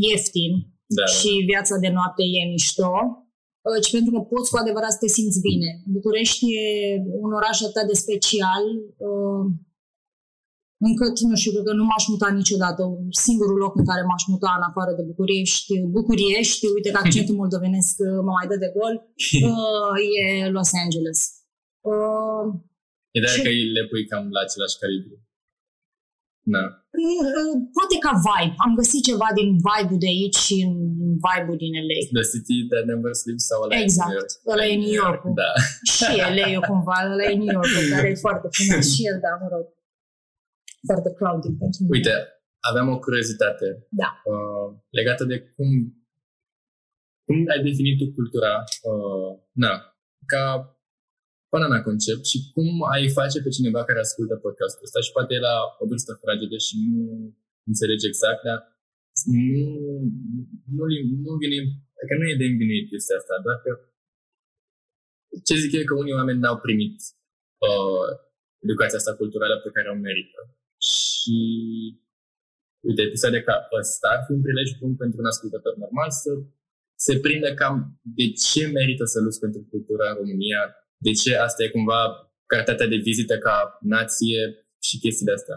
ieftin 0.08 0.52
da. 0.98 1.06
și 1.16 1.30
viața 1.50 1.76
de 1.84 1.90
noapte 1.96 2.22
e 2.38 2.52
mișto, 2.54 2.94
uh, 3.66 3.78
ci 3.84 3.90
pentru 3.96 4.10
că 4.14 4.20
poți 4.32 4.50
cu 4.50 4.56
adevărat 4.60 4.92
să 4.94 5.00
te 5.02 5.10
simți 5.16 5.40
bine. 5.48 5.70
București 5.96 6.44
e 6.60 6.66
un 7.24 7.32
oraș 7.38 7.56
atât 7.68 7.86
de 7.90 7.96
special 8.04 8.64
încât, 10.90 11.16
nu 11.30 11.36
știu, 11.40 11.52
că 11.66 11.72
nu 11.80 11.84
m-aș 11.90 12.04
muta 12.12 12.28
niciodată. 12.40 12.82
Singurul 13.24 13.58
loc 13.64 13.72
în 13.80 13.86
care 13.90 14.02
m-aș 14.08 14.24
muta 14.32 14.50
în 14.58 14.64
afară 14.70 14.92
de 14.98 15.02
București, 15.10 15.72
Bucuriești, 15.96 16.64
uite 16.76 16.90
că 16.90 17.00
accentul 17.02 17.38
moldovenesc 17.40 17.94
mă 18.26 18.32
mai 18.36 18.46
dă 18.50 18.56
de 18.64 18.70
gol, 18.76 18.94
e 20.20 20.22
Los 20.56 20.70
Angeles. 20.84 21.20
Ideea 23.18 23.36
că 23.44 23.50
le 23.76 23.82
pui 23.90 24.04
cam 24.10 24.24
la 24.36 24.40
același 24.46 24.78
calibru. 24.82 25.16
Da. 26.54 26.64
Poate 27.76 27.96
ca 28.04 28.12
vibe. 28.26 28.54
Am 28.64 28.72
găsit 28.80 29.02
ceva 29.10 29.28
din 29.38 29.48
vibe-ul 29.66 30.00
de 30.04 30.10
aici 30.14 30.38
și 30.46 30.56
în 30.66 30.74
vibe-ul 31.24 31.58
din 31.62 31.72
LA. 31.88 32.00
The 32.18 32.24
City 32.32 32.56
That 32.70 32.84
Never 32.90 33.12
Sleeps 33.22 33.44
sau 33.50 33.58
ăla 33.64 33.74
Exact. 33.84 34.10
New 34.10 34.18
York. 34.18 34.30
Ăla 34.52 34.64
e 34.72 34.76
New 34.84 34.96
York. 35.04 35.22
Da. 35.40 35.50
și 35.94 36.12
LA 36.36 36.48
cumva, 36.68 36.98
ăla 37.12 37.24
e 37.30 37.34
New 37.42 37.52
York, 37.58 37.72
care 37.94 38.08
e 38.14 38.24
foarte 38.26 38.46
frumos 38.54 38.84
și 38.94 39.00
el, 39.10 39.16
da, 39.24 39.32
mă 39.42 39.48
rog. 39.54 39.64
Foarte 40.90 41.10
crowded 41.18 41.54
pentru 41.62 41.78
mine. 41.80 41.94
Uite, 41.96 42.14
aveam 42.70 42.88
o 42.94 42.98
curiozitate 43.06 43.66
da. 44.02 44.10
uh, 44.32 44.68
legată 44.98 45.24
de 45.24 45.36
cum 45.54 45.68
cum 47.26 47.36
ai 47.54 47.62
definit 47.68 47.96
tu 47.98 48.06
cultura, 48.18 48.52
uh, 48.90 49.30
na, 49.64 49.72
ca 50.32 50.44
banana 51.52 51.78
concept 51.88 52.24
și 52.32 52.38
cum 52.54 52.68
ai 52.94 53.04
face 53.18 53.38
pe 53.42 53.54
cineva 53.56 53.80
care 53.84 54.00
ascultă 54.02 54.34
podcastul 54.46 54.86
ăsta 54.88 55.00
și 55.06 55.14
poate 55.16 55.32
e 55.34 55.46
la 55.50 55.56
o 55.82 55.84
vârstă 55.90 56.12
fragedă 56.22 56.56
și 56.66 56.74
nu 56.90 57.02
înțelege 57.70 58.06
exact, 58.08 58.40
dar 58.48 58.58
nu, 59.32 59.68
nu, 60.76 60.84
nu 61.24 61.32
vine, 61.42 61.58
că 62.08 62.14
nu 62.18 62.24
e 62.28 62.40
de 62.42 62.46
învinuit 62.50 62.86
chestia 62.92 63.16
asta, 63.20 63.34
doar 63.46 63.58
că 63.64 63.70
ce 65.46 65.54
zic 65.62 65.72
eu 65.78 65.84
că 65.88 65.94
unii 65.94 66.18
oameni 66.20 66.42
n-au 66.42 66.58
primit 66.66 66.96
uh, 67.66 68.08
educația 68.64 68.98
asta 69.00 69.18
culturală 69.20 69.54
pe 69.64 69.74
care 69.76 69.88
o 69.90 70.02
merită. 70.06 70.40
Și 71.26 71.36
uite, 72.88 73.02
episoade 73.02 73.40
ca 73.42 73.56
ăsta 73.80 74.08
ar 74.14 74.20
fi 74.26 74.32
un 74.32 74.42
prilej 74.42 74.68
bun 74.80 74.96
pentru 74.96 75.18
un 75.20 75.26
ascultător 75.26 75.74
normal 75.76 76.10
să 76.10 76.30
se 77.06 77.18
prinde 77.24 77.54
cam 77.54 78.00
de 78.18 78.26
ce 78.32 78.66
merită 78.66 79.04
să 79.04 79.20
lupți 79.20 79.42
pentru 79.44 79.60
cultura 79.70 80.10
în 80.10 80.16
România, 80.20 80.62
de 81.06 81.12
ce 81.20 81.30
asta 81.46 81.62
e 81.62 81.68
cumva 81.68 82.00
cartatea 82.46 82.86
de 82.86 82.96
vizită 82.96 83.38
ca 83.38 83.78
nație 83.80 84.42
și 84.86 84.98
chestii 84.98 85.32
astea. 85.38 85.56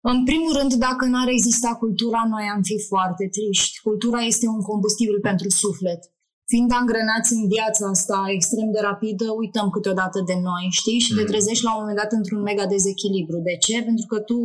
În 0.00 0.24
primul 0.24 0.52
rând, 0.58 0.72
dacă 0.74 1.04
n-ar 1.06 1.28
exista 1.28 1.70
cultura, 1.82 2.22
noi 2.28 2.44
am 2.54 2.62
fi 2.62 2.76
foarte 2.88 3.28
triști. 3.28 3.80
Cultura 3.80 4.20
este 4.20 4.46
un 4.46 4.62
combustibil 4.70 5.20
pentru 5.20 5.48
suflet. 5.48 6.11
Fiind 6.52 6.72
angrenați 6.82 7.30
în 7.38 7.44
viața 7.54 7.84
asta 7.94 8.18
extrem 8.36 8.68
de 8.74 8.80
rapidă, 8.90 9.26
uităm 9.42 9.66
câteodată 9.76 10.18
de 10.30 10.36
noi, 10.48 10.64
știi? 10.80 11.00
Și 11.04 11.10
mm. 11.12 11.18
te 11.18 11.24
trezești 11.32 11.64
la 11.66 11.72
un 11.72 11.80
moment 11.80 12.00
dat 12.02 12.12
într-un 12.18 12.40
mega 12.48 12.66
dezechilibru. 12.74 13.38
De 13.48 13.56
ce? 13.64 13.76
Pentru 13.88 14.06
că 14.10 14.18
tu 14.30 14.38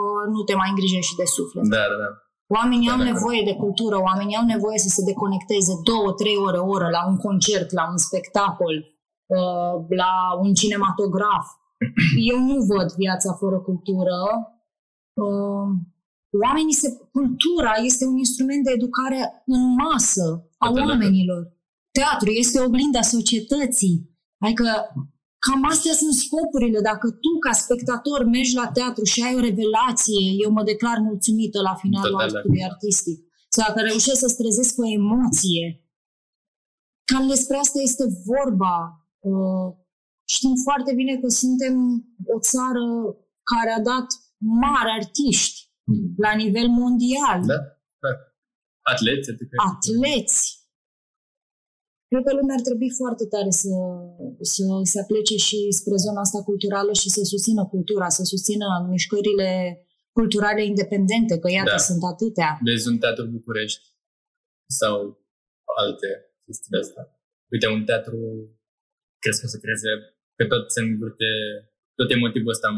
uh, 0.00 0.22
nu 0.34 0.40
te 0.48 0.54
mai 0.60 0.68
îngrijești 0.72 1.18
de 1.20 1.26
suflet. 1.36 1.64
Da, 1.76 1.84
da, 1.90 1.96
da. 2.04 2.10
Oamenii 2.56 2.92
au 2.94 3.00
nevoie 3.10 3.42
de 3.50 3.54
cultură, 3.62 3.96
oamenii 4.08 4.38
au 4.40 4.46
nevoie 4.54 4.78
să 4.86 4.90
se 4.96 5.06
deconecteze 5.10 5.74
două, 5.90 6.08
trei 6.20 6.36
ore, 6.46 6.58
o 6.58 6.68
oră 6.76 6.88
la 6.96 7.02
un 7.10 7.16
concert, 7.26 7.68
la 7.78 7.84
un 7.92 7.98
spectacol, 8.06 8.76
uh, 9.36 9.74
la 10.02 10.12
un 10.44 10.50
cinematograf. 10.60 11.46
Eu 12.30 12.38
nu 12.48 12.56
văd 12.72 12.88
viața 13.04 13.30
fără 13.40 13.58
cultură. 13.68 14.16
Uh, 15.24 15.66
oamenii 16.44 16.80
se... 16.82 16.88
Cultura 17.16 17.72
este 17.90 18.04
un 18.12 18.16
instrument 18.24 18.62
de 18.64 18.72
educare 18.78 19.20
în 19.54 19.62
masă 19.82 20.26
a 20.58 20.66
oamenilor. 20.70 21.42
Teatru 21.98 22.30
este 22.30 22.60
oglinda 22.60 23.02
societății. 23.02 23.96
Adică 24.38 24.64
Cam 25.46 25.64
astea 25.72 25.94
sunt 26.02 26.14
scopurile. 26.24 26.80
Dacă 26.90 27.06
tu, 27.10 27.30
ca 27.44 27.52
spectator, 27.52 28.20
mergi 28.24 28.54
la 28.54 28.68
teatru 28.76 29.04
și 29.12 29.22
ai 29.26 29.34
o 29.38 29.46
revelație, 29.48 30.22
eu 30.44 30.50
mă 30.50 30.62
declar 30.62 30.98
mulțumită 30.98 31.60
la 31.60 31.74
finalul 31.74 32.20
actului 32.20 32.62
artistic. 32.70 33.18
Sau 33.48 33.66
dacă 33.66 33.80
reușești 33.80 34.22
să-ți 34.22 34.40
trezesc 34.42 34.72
o 34.78 34.86
emoție, 35.00 35.64
cam 37.10 37.24
despre 37.34 37.56
asta 37.56 37.78
este 37.88 38.04
vorba. 38.30 38.76
Uh, 39.30 39.68
știm 40.34 40.54
foarte 40.66 40.92
bine 40.94 41.14
că 41.22 41.28
suntem 41.28 41.74
o 42.34 42.38
țară 42.50 42.84
care 43.52 43.70
a 43.78 43.80
dat 43.92 44.06
mari 44.64 44.90
artiști 45.00 45.56
hmm. 45.84 46.14
la 46.16 46.32
nivel 46.42 46.68
mondial. 46.68 47.38
Da, 47.52 47.58
da. 48.04 48.12
Atleți, 48.92 49.30
Atleți. 49.70 50.63
Cred 52.10 52.22
că 52.26 52.32
lumea 52.38 52.56
ar 52.58 52.64
trebui 52.68 52.90
foarte 53.00 53.24
tare 53.34 53.50
să, 53.62 53.74
să 54.52 54.62
se 54.92 54.98
aplece 55.04 55.36
și 55.46 55.58
spre 55.80 55.96
zona 56.04 56.20
asta 56.26 56.40
culturală 56.50 56.92
și 57.00 57.08
să 57.16 57.20
susțină 57.32 57.62
cultura, 57.74 58.08
să 58.18 58.22
susțină 58.32 58.66
mișcările 58.94 59.50
culturale 60.18 60.62
independente, 60.72 61.34
că 61.42 61.48
iată, 61.50 61.76
da. 61.78 61.86
sunt 61.88 62.02
atâtea. 62.12 62.50
Vezi 62.68 62.88
un 62.92 62.98
teatru 62.98 63.24
București 63.36 63.84
sau 64.80 64.96
alte 65.82 66.08
chestii 66.44 66.72
de 66.74 66.78
asta. 66.84 67.02
Uite, 67.52 67.66
un 67.76 67.84
teatru 67.90 68.18
crezi 69.22 69.40
că 69.40 69.46
o 69.48 69.52
să 69.54 69.58
creeze, 69.64 69.90
că 70.36 70.44
tot 70.52 70.64
se 70.74 70.80
învârte, 70.86 71.30
tot 71.98 72.08
e 72.10 72.24
motivul 72.26 72.54
ăsta 72.56 72.68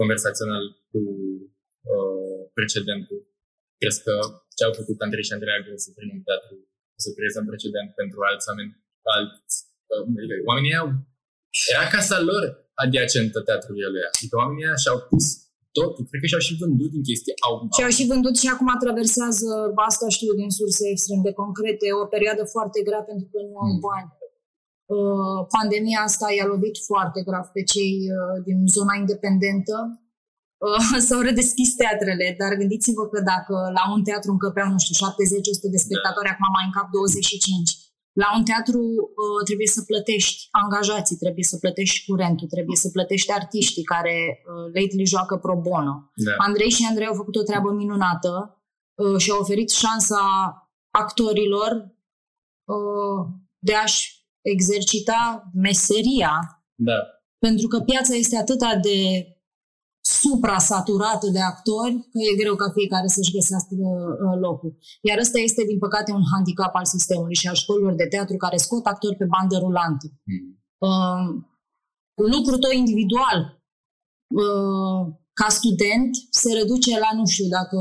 conversațional 0.00 0.64
cu 0.90 1.00
uh, 1.92 2.40
precedentul. 2.58 3.20
Crezi 3.80 4.02
că 4.06 4.14
ce 4.56 4.62
au 4.64 4.72
făcut 4.80 4.98
Andrei 5.00 5.28
și 5.28 5.36
Andreea 5.36 5.58
să 5.84 5.90
prin 5.96 6.10
un 6.16 6.22
teatru 6.28 6.54
să 7.04 7.08
creeze 7.16 7.38
un 7.42 7.48
precedent 7.52 7.88
pentru 8.00 8.18
alți 8.28 8.46
oameni, 8.50 8.72
alți, 9.14 9.54
uh, 9.92 10.46
oamenii 10.50 10.74
au, 10.82 10.88
era 11.72 11.86
casa 11.96 12.18
lor 12.30 12.42
adiacentă 12.84 13.38
teatrului 13.48 13.86
ăluia. 13.88 14.08
Adică 14.16 14.34
oamenii 14.42 14.82
și-au 14.82 14.98
pus 15.10 15.24
totul, 15.78 16.04
cred 16.08 16.20
că 16.20 16.28
și-au 16.30 16.44
și 16.48 16.58
vândut 16.62 16.90
din 16.94 17.04
chestii. 17.08 17.34
Au, 17.46 17.54
și-au 17.76 17.92
și 17.96 18.08
vândut 18.12 18.34
și 18.42 18.48
acum 18.54 18.70
traversează, 18.84 19.48
asta 19.88 20.06
știu 20.16 20.32
din 20.40 20.50
surse 20.58 20.84
extrem 20.94 21.20
de 21.26 21.32
concrete, 21.42 21.86
o 22.02 22.04
perioadă 22.14 22.42
foarte 22.54 22.78
grea 22.86 23.02
pentru 23.10 23.26
că 23.32 23.38
nu 23.48 23.56
au 23.64 23.72
mm. 23.74 23.82
bani. 23.88 24.10
Uh, 24.96 25.40
pandemia 25.56 26.00
asta 26.08 26.26
i-a 26.36 26.50
lovit 26.54 26.76
foarte 26.90 27.20
grav 27.28 27.46
pe 27.56 27.62
cei 27.72 27.94
uh, 28.16 28.36
din 28.48 28.58
zona 28.76 28.94
independentă, 29.02 29.76
uh, 29.88 30.01
s-au 31.06 31.20
redeschis 31.28 31.70
teatrele, 31.74 32.26
dar 32.40 32.52
gândiți-vă 32.60 33.04
că 33.12 33.18
dacă 33.32 33.54
la 33.78 33.84
un 33.94 34.02
teatru 34.08 34.30
încăpeau, 34.30 34.68
nu 34.70 34.78
știu, 34.84 34.96
70-100 35.06 35.74
de 35.74 35.84
spectatori, 35.86 36.28
da. 36.28 36.32
acum 36.34 36.48
mai 36.56 36.66
încap 36.68 36.86
25. 36.90 37.82
La 38.22 38.28
un 38.36 38.44
teatru 38.50 38.80
uh, 38.80 39.40
trebuie 39.48 39.66
să 39.76 39.82
plătești 39.90 40.48
angajații, 40.50 41.16
trebuie 41.16 41.44
să 41.44 41.56
plătești 41.64 42.04
curentul, 42.06 42.48
trebuie 42.48 42.76
să 42.76 42.88
plătești 42.96 43.32
artiștii 43.32 43.90
care 43.94 44.16
uh, 44.38 44.64
lately 44.76 45.06
joacă 45.14 45.36
pro 45.36 45.56
bono. 45.66 45.96
Da. 46.14 46.32
Andrei 46.46 46.70
și 46.70 46.86
Andrei 46.88 47.06
au 47.06 47.14
făcut 47.14 47.36
o 47.36 47.42
treabă 47.42 47.70
minunată 47.72 48.62
uh, 48.94 49.16
și 49.22 49.30
au 49.30 49.38
oferit 49.40 49.70
șansa 49.70 50.22
actorilor 50.90 51.70
uh, 52.64 53.20
de 53.58 53.74
a-și 53.74 54.26
exercita 54.40 55.50
meseria. 55.54 56.32
Da. 56.74 56.98
Pentru 57.38 57.68
că 57.68 57.80
piața 57.80 58.14
este 58.14 58.36
atât 58.36 58.58
de 58.82 59.26
supra-saturată 60.22 61.26
de 61.36 61.42
actori, 61.52 61.94
că 62.12 62.18
e 62.28 62.40
greu 62.42 62.54
ca 62.54 62.68
fiecare 62.76 63.08
să-și 63.16 63.34
găsească 63.36 63.74
uh, 63.78 64.36
locul. 64.46 64.72
Iar 65.08 65.18
ăsta 65.18 65.38
este, 65.38 65.62
din 65.70 65.78
păcate, 65.78 66.10
un 66.12 66.24
handicap 66.32 66.74
al 66.74 66.84
sistemului 66.84 67.34
și 67.34 67.48
al 67.48 67.54
școlilor 67.54 67.94
de 67.94 68.06
teatru 68.14 68.36
care 68.36 68.56
scot 68.56 68.84
actori 68.86 69.16
pe 69.16 69.24
bandă 69.34 69.56
rulantă. 69.58 70.06
Mm. 70.30 70.48
Uh, 70.88 71.26
lucrul 72.34 72.58
tău 72.58 72.72
individual 72.82 73.38
uh, 74.42 75.02
ca 75.32 75.48
student 75.48 76.10
se 76.30 76.52
reduce 76.52 76.98
la, 76.98 77.10
nu 77.18 77.26
știu, 77.26 77.48
dacă 77.58 77.78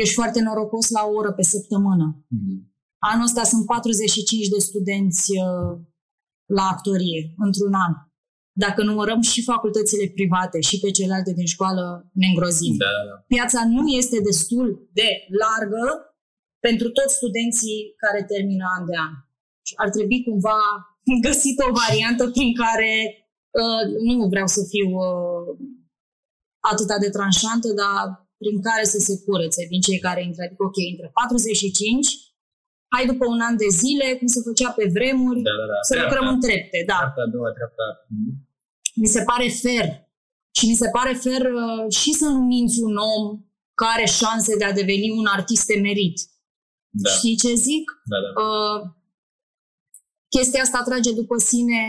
ești 0.00 0.14
foarte 0.14 0.40
norocos 0.42 0.90
la 0.90 1.02
o 1.04 1.12
oră 1.20 1.32
pe 1.32 1.42
săptămână. 1.42 2.06
Mm. 2.28 2.74
Anul 2.98 3.24
ăsta 3.24 3.42
sunt 3.42 3.66
45 3.66 4.48
de 4.48 4.58
studenți 4.58 5.30
uh, 5.30 5.78
la 6.44 6.64
actorie, 6.74 7.34
într-un 7.36 7.74
an 7.74 7.92
dacă 8.64 8.80
numărăm 8.90 9.20
și 9.20 9.48
facultățile 9.52 10.06
private 10.18 10.58
și 10.68 10.76
pe 10.82 10.90
celelalte 10.96 11.32
din 11.38 11.48
școală, 11.54 11.82
ne 12.20 12.26
îngrozim. 12.26 12.74
Da, 12.84 12.92
da. 13.08 13.14
Piața 13.34 13.60
nu 13.76 13.84
este 14.00 14.18
destul 14.28 14.66
de 14.98 15.08
largă 15.42 15.84
pentru 16.66 16.88
toți 16.98 17.16
studenții 17.20 17.78
care 18.02 18.30
termină 18.32 18.64
an 18.76 18.84
de 18.90 18.96
an. 19.06 19.14
Ar 19.82 19.88
trebui 19.96 20.18
cumva 20.28 20.60
găsit 21.26 21.56
o 21.66 21.70
variantă 21.82 22.22
prin 22.34 22.50
care 22.62 22.92
uh, 23.60 23.82
nu 24.06 24.14
vreau 24.32 24.48
să 24.56 24.60
fiu 24.72 24.88
uh, 25.08 25.46
atâta 26.72 26.96
de 27.04 27.10
tranșantă, 27.16 27.68
dar 27.82 28.04
prin 28.42 28.56
care 28.68 28.84
să 28.94 28.98
se 29.06 29.14
curețe 29.24 29.62
din 29.72 29.80
cei 29.86 30.04
care 30.06 30.20
intră. 30.28 30.42
Adică, 30.44 30.62
ok, 30.68 30.78
între 30.92 31.08
45, 31.14 32.08
hai 32.94 33.04
după 33.12 33.24
un 33.34 33.40
an 33.48 33.56
de 33.64 33.70
zile, 33.82 34.06
cum 34.18 34.28
se 34.34 34.40
făcea 34.48 34.70
pe 34.78 34.84
vremuri, 34.96 35.40
da, 35.48 35.54
da, 35.60 35.66
da. 35.72 35.78
să 35.88 35.94
lucrăm 36.02 36.26
în 36.34 36.38
trepte. 36.44 36.78
Da. 36.90 36.98
Treapta 36.98 37.22
a 37.26 37.32
doua, 37.34 37.50
treapta 37.58 37.84
mi 39.00 39.06
se 39.14 39.22
pare 39.22 39.48
fer. 39.48 39.86
Și 40.58 40.64
mi 40.70 40.80
se 40.82 40.88
pare 40.96 41.14
fer 41.24 41.42
uh, 41.52 41.84
și 41.98 42.10
să 42.20 42.26
nu 42.34 42.42
minți 42.54 42.78
un 42.88 42.96
om 43.16 43.24
care 43.80 43.92
are 43.96 44.06
șanse 44.20 44.52
de 44.56 44.64
a 44.64 44.78
deveni 44.80 45.10
un 45.20 45.26
artist 45.36 45.70
emerit. 45.78 46.16
Da. 46.90 47.10
Știi 47.16 47.36
ce 47.42 47.50
zic? 47.54 47.84
Da, 48.12 48.18
da. 48.24 48.30
Uh, 48.42 48.80
chestia 50.34 50.62
asta 50.62 50.86
trage 50.88 51.12
după 51.22 51.36
sine... 51.50 51.80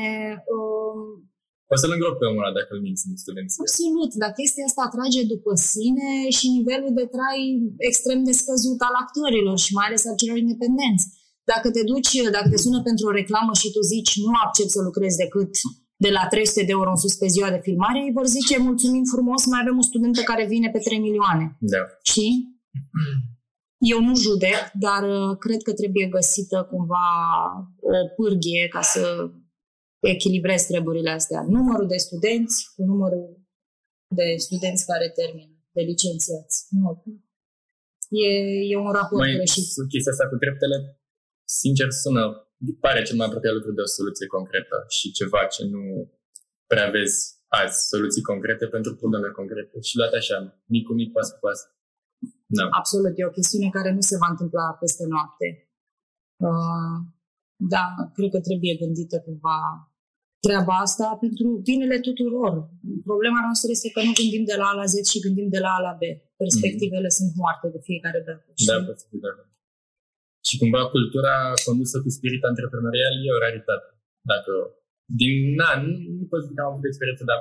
Uh, 0.55 1.13
o 1.73 1.75
să-l 1.81 1.95
îngrop 1.95 2.15
pe 2.17 2.25
omul 2.29 2.43
ăla 2.43 2.57
dacă 2.59 2.71
îl 2.75 2.81
minți 2.87 3.03
în 3.09 3.15
studenți. 3.23 3.55
Absolut, 3.63 4.11
dar 4.21 4.31
chestia 4.39 4.65
asta 4.67 4.81
atrage 4.85 5.21
după 5.33 5.51
sine 5.71 6.09
și 6.37 6.45
nivelul 6.57 6.91
de 6.99 7.05
trai 7.15 7.41
extrem 7.89 8.19
de 8.27 8.33
scăzut 8.41 8.79
al 8.87 8.95
actorilor 9.03 9.57
și 9.65 9.75
mai 9.77 9.85
ales 9.87 10.03
al 10.09 10.15
celor 10.21 10.37
independenți. 10.45 11.05
Dacă 11.51 11.67
te 11.75 11.83
duci, 11.91 12.13
dacă 12.37 12.47
te 12.49 12.59
sună 12.65 12.79
pentru 12.87 13.03
o 13.07 13.17
reclamă 13.19 13.51
și 13.61 13.71
tu 13.75 13.81
zici 13.93 14.13
nu 14.27 14.33
accept 14.45 14.71
să 14.75 14.81
lucrezi 14.87 15.21
decât 15.23 15.53
de 16.05 16.09
la 16.09 16.27
300 16.29 16.65
de 16.65 16.71
euro 16.71 16.89
în 16.89 16.95
sus 16.95 17.15
pe 17.15 17.27
ziua 17.27 17.49
de 17.49 17.59
filmare, 17.61 17.99
ei 17.99 18.11
vor 18.11 18.25
zice, 18.25 18.57
mulțumim 18.57 19.03
frumos, 19.13 19.45
mai 19.45 19.59
avem 19.61 19.75
un 19.75 19.81
student 19.81 20.17
care 20.17 20.45
vine 20.45 20.69
pe 20.69 20.79
3 20.79 20.99
milioane. 20.99 21.57
Da. 21.59 21.81
Și 22.01 22.25
eu 23.77 23.99
nu 24.01 24.15
judec, 24.15 24.71
dar 24.73 25.03
uh, 25.03 25.37
cred 25.37 25.61
că 25.61 25.73
trebuie 25.73 26.07
găsită 26.07 26.67
cumva 26.71 27.07
o 27.81 27.97
pârghie 28.15 28.67
ca 28.67 28.81
să 28.81 29.31
echilibrez 29.99 30.61
treburile 30.61 31.09
astea. 31.09 31.41
Numărul 31.47 31.87
de 31.87 31.97
studenți 31.97 32.71
cu 32.75 32.83
numărul 32.83 33.25
de 34.15 34.35
studenți 34.37 34.85
care 34.85 35.09
termină, 35.09 35.53
de 35.71 35.81
licențiați. 35.81 36.65
Nu. 36.69 37.03
E, 38.09 38.27
e 38.71 38.77
un 38.77 38.91
raport 38.91 39.23
Mai, 39.23 39.33
greșit. 39.33 39.65
Chestia 39.89 40.11
asta 40.11 40.27
cu 40.27 40.35
dreptele, 40.35 40.77
sincer, 41.61 41.89
sună, 41.89 42.46
pare 42.85 43.01
cel 43.07 43.17
mai 43.17 43.27
apropiat 43.27 43.53
lucru 43.53 43.71
de 43.71 43.81
o 43.81 43.93
soluție 43.97 44.27
concretă 44.35 44.77
și 44.87 45.11
ceva 45.19 45.41
ce 45.53 45.63
nu 45.73 45.83
prea 46.71 46.89
vezi 46.95 47.17
azi, 47.61 47.87
soluții 47.93 48.27
concrete 48.31 48.65
pentru 48.75 48.91
probleme 48.95 49.29
concrete. 49.39 49.75
Și 49.87 49.97
luate 49.97 50.15
așa, 50.15 50.37
mic 50.73 50.83
cu 50.87 50.93
mic, 50.93 51.11
pas 51.11 51.29
cu 51.33 51.39
pas. 51.45 51.59
Da. 52.57 52.65
Absolut, 52.79 53.13
e 53.15 53.31
o 53.31 53.37
chestiune 53.39 53.69
care 53.77 53.91
nu 53.97 54.01
se 54.09 54.17
va 54.21 54.27
întâmpla 54.29 54.65
peste 54.83 55.03
noapte. 55.13 55.47
Uh, 56.47 56.97
da, 57.73 57.85
cred 58.15 58.29
că 58.35 58.39
trebuie 58.47 58.81
gândită 58.83 59.15
cumva 59.25 59.57
treaba 60.45 60.75
asta 60.87 61.07
pentru 61.23 61.47
binele 61.69 61.97
tuturor. 62.07 62.53
Problema 63.09 63.39
noastră 63.47 63.69
este 63.71 63.89
că 63.95 63.99
nu 64.07 64.11
gândim 64.19 64.43
de 64.51 64.55
la 64.61 64.65
A 64.71 64.73
la 64.81 64.85
Z 64.93 64.95
și 65.11 65.23
gândim 65.25 65.49
de 65.55 65.59
la 65.65 65.71
A 65.77 65.79
la 65.87 65.93
B. 65.99 66.03
Perspectivele 66.43 67.09
mm. 67.11 67.17
sunt 67.17 67.31
moarte 67.41 67.67
de 67.75 67.79
fiecare 67.89 68.19
dată. 68.27 68.47
Da, 68.69 68.75
posibil, 68.89 69.19
da. 69.25 69.31
Și 70.47 70.57
cumva 70.61 70.89
cultura 70.95 71.35
condusă 71.65 71.97
cu 72.01 72.09
spirit 72.17 72.43
antreprenorial 72.43 73.13
e 73.25 73.37
o 73.37 73.43
raritate. 73.45 73.89
Dacă 74.31 74.53
din, 75.19 75.35
na, 75.59 75.69
nu, 75.81 75.91
nu 76.17 76.25
pot 76.31 76.41
zic 76.45 76.55
că 76.55 76.61
am 76.61 76.71
avut 76.71 76.85
experiență, 76.85 77.23
dar 77.31 77.39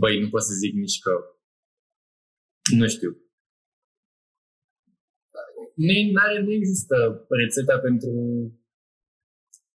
băi, 0.00 0.20
nu 0.22 0.28
pot 0.28 0.42
să 0.48 0.52
zic 0.62 0.72
nici 0.84 0.98
că 1.04 1.12
nu 2.80 2.86
știu. 2.94 3.10
Nu, 5.86 5.94
nu 6.44 6.52
există 6.60 6.96
rețeta 7.40 7.76
pentru 7.86 8.10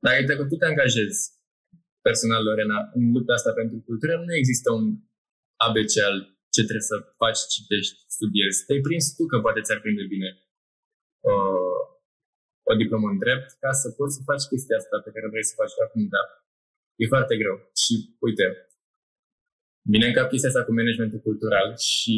dacă 0.07 0.19
te 0.25 0.35
tu 0.51 0.57
te 0.61 0.67
angajezi 0.73 1.21
personal, 2.09 2.43
Lorena, 2.45 2.79
în 2.99 3.03
lupta 3.15 3.33
asta 3.33 3.53
pentru 3.61 3.79
cultură, 3.89 4.13
nu 4.29 4.35
există 4.41 4.69
un 4.79 4.85
ABC 5.67 5.95
al 6.09 6.17
ce 6.55 6.63
trebuie 6.69 6.91
să 6.93 6.97
faci, 7.21 7.41
citești, 7.55 7.97
studiezi. 8.17 8.59
Te-ai 8.67 8.81
prins 8.87 9.05
tu 9.17 9.25
că 9.27 9.37
poate 9.45 9.61
ți-ar 9.65 9.81
prinde 9.85 10.05
bine 10.15 10.31
uh, 11.31 11.66
o 12.71 12.73
diplomă 12.83 13.09
în 13.13 13.19
drept 13.25 13.49
ca 13.63 13.73
să 13.83 13.87
poți 13.99 14.15
să 14.17 14.21
faci 14.31 14.45
chestia 14.53 14.77
asta 14.81 14.97
pe 15.05 15.13
care 15.15 15.27
vrei 15.33 15.51
să 15.51 15.55
faci 15.61 15.77
acum, 15.85 16.03
dar 16.15 16.27
e 17.03 17.13
foarte 17.15 17.35
greu. 17.43 17.57
Și 17.83 17.95
uite, 18.27 18.47
vine 19.93 20.07
în 20.07 20.17
cap 20.19 20.29
chestia 20.31 20.51
asta 20.51 20.67
cu 20.67 20.73
managementul 20.79 21.27
cultural 21.29 21.69
și 21.91 22.17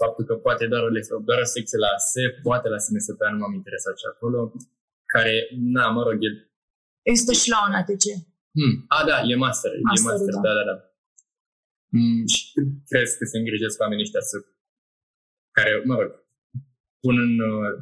faptul 0.00 0.24
că 0.28 0.34
poate 0.46 0.64
doar 0.72 0.82
o, 0.86 0.90
doar 1.28 1.38
o 1.44 1.52
secție 1.54 1.78
la 1.84 1.90
ASE, 1.96 2.24
poate 2.46 2.66
la 2.74 2.78
SMSP, 2.84 3.20
nu 3.32 3.38
m-am 3.40 3.54
interesat 3.60 3.94
și 4.02 4.06
acolo, 4.12 4.38
care, 5.12 5.34
na, 5.76 5.84
mă 5.96 6.02
rog, 6.06 6.16
e... 6.26 6.30
Există 7.10 7.32
și 7.40 7.48
la 7.54 7.58
un 7.66 7.74
ATC. 7.80 8.06
Hmm. 8.56 8.74
A, 8.96 8.98
da, 9.10 9.16
e 9.32 9.34
master. 9.46 9.70
master 9.88 10.04
e 10.04 10.08
master, 10.08 10.34
da, 10.46 10.52
da, 10.58 10.64
da. 10.70 10.74
da. 10.80 10.84
Mm, 11.96 12.26
și 12.34 12.42
crezi 12.90 13.18
că 13.18 13.24
se 13.24 13.38
îngrijesc 13.38 13.80
oamenii 13.80 14.04
ăștia 14.06 14.20
să, 14.20 14.36
care, 15.56 15.82
mă 15.84 15.94
rog, 16.00 16.10
pun, 17.04 17.16
în, 17.26 17.34
uh, 17.50 17.72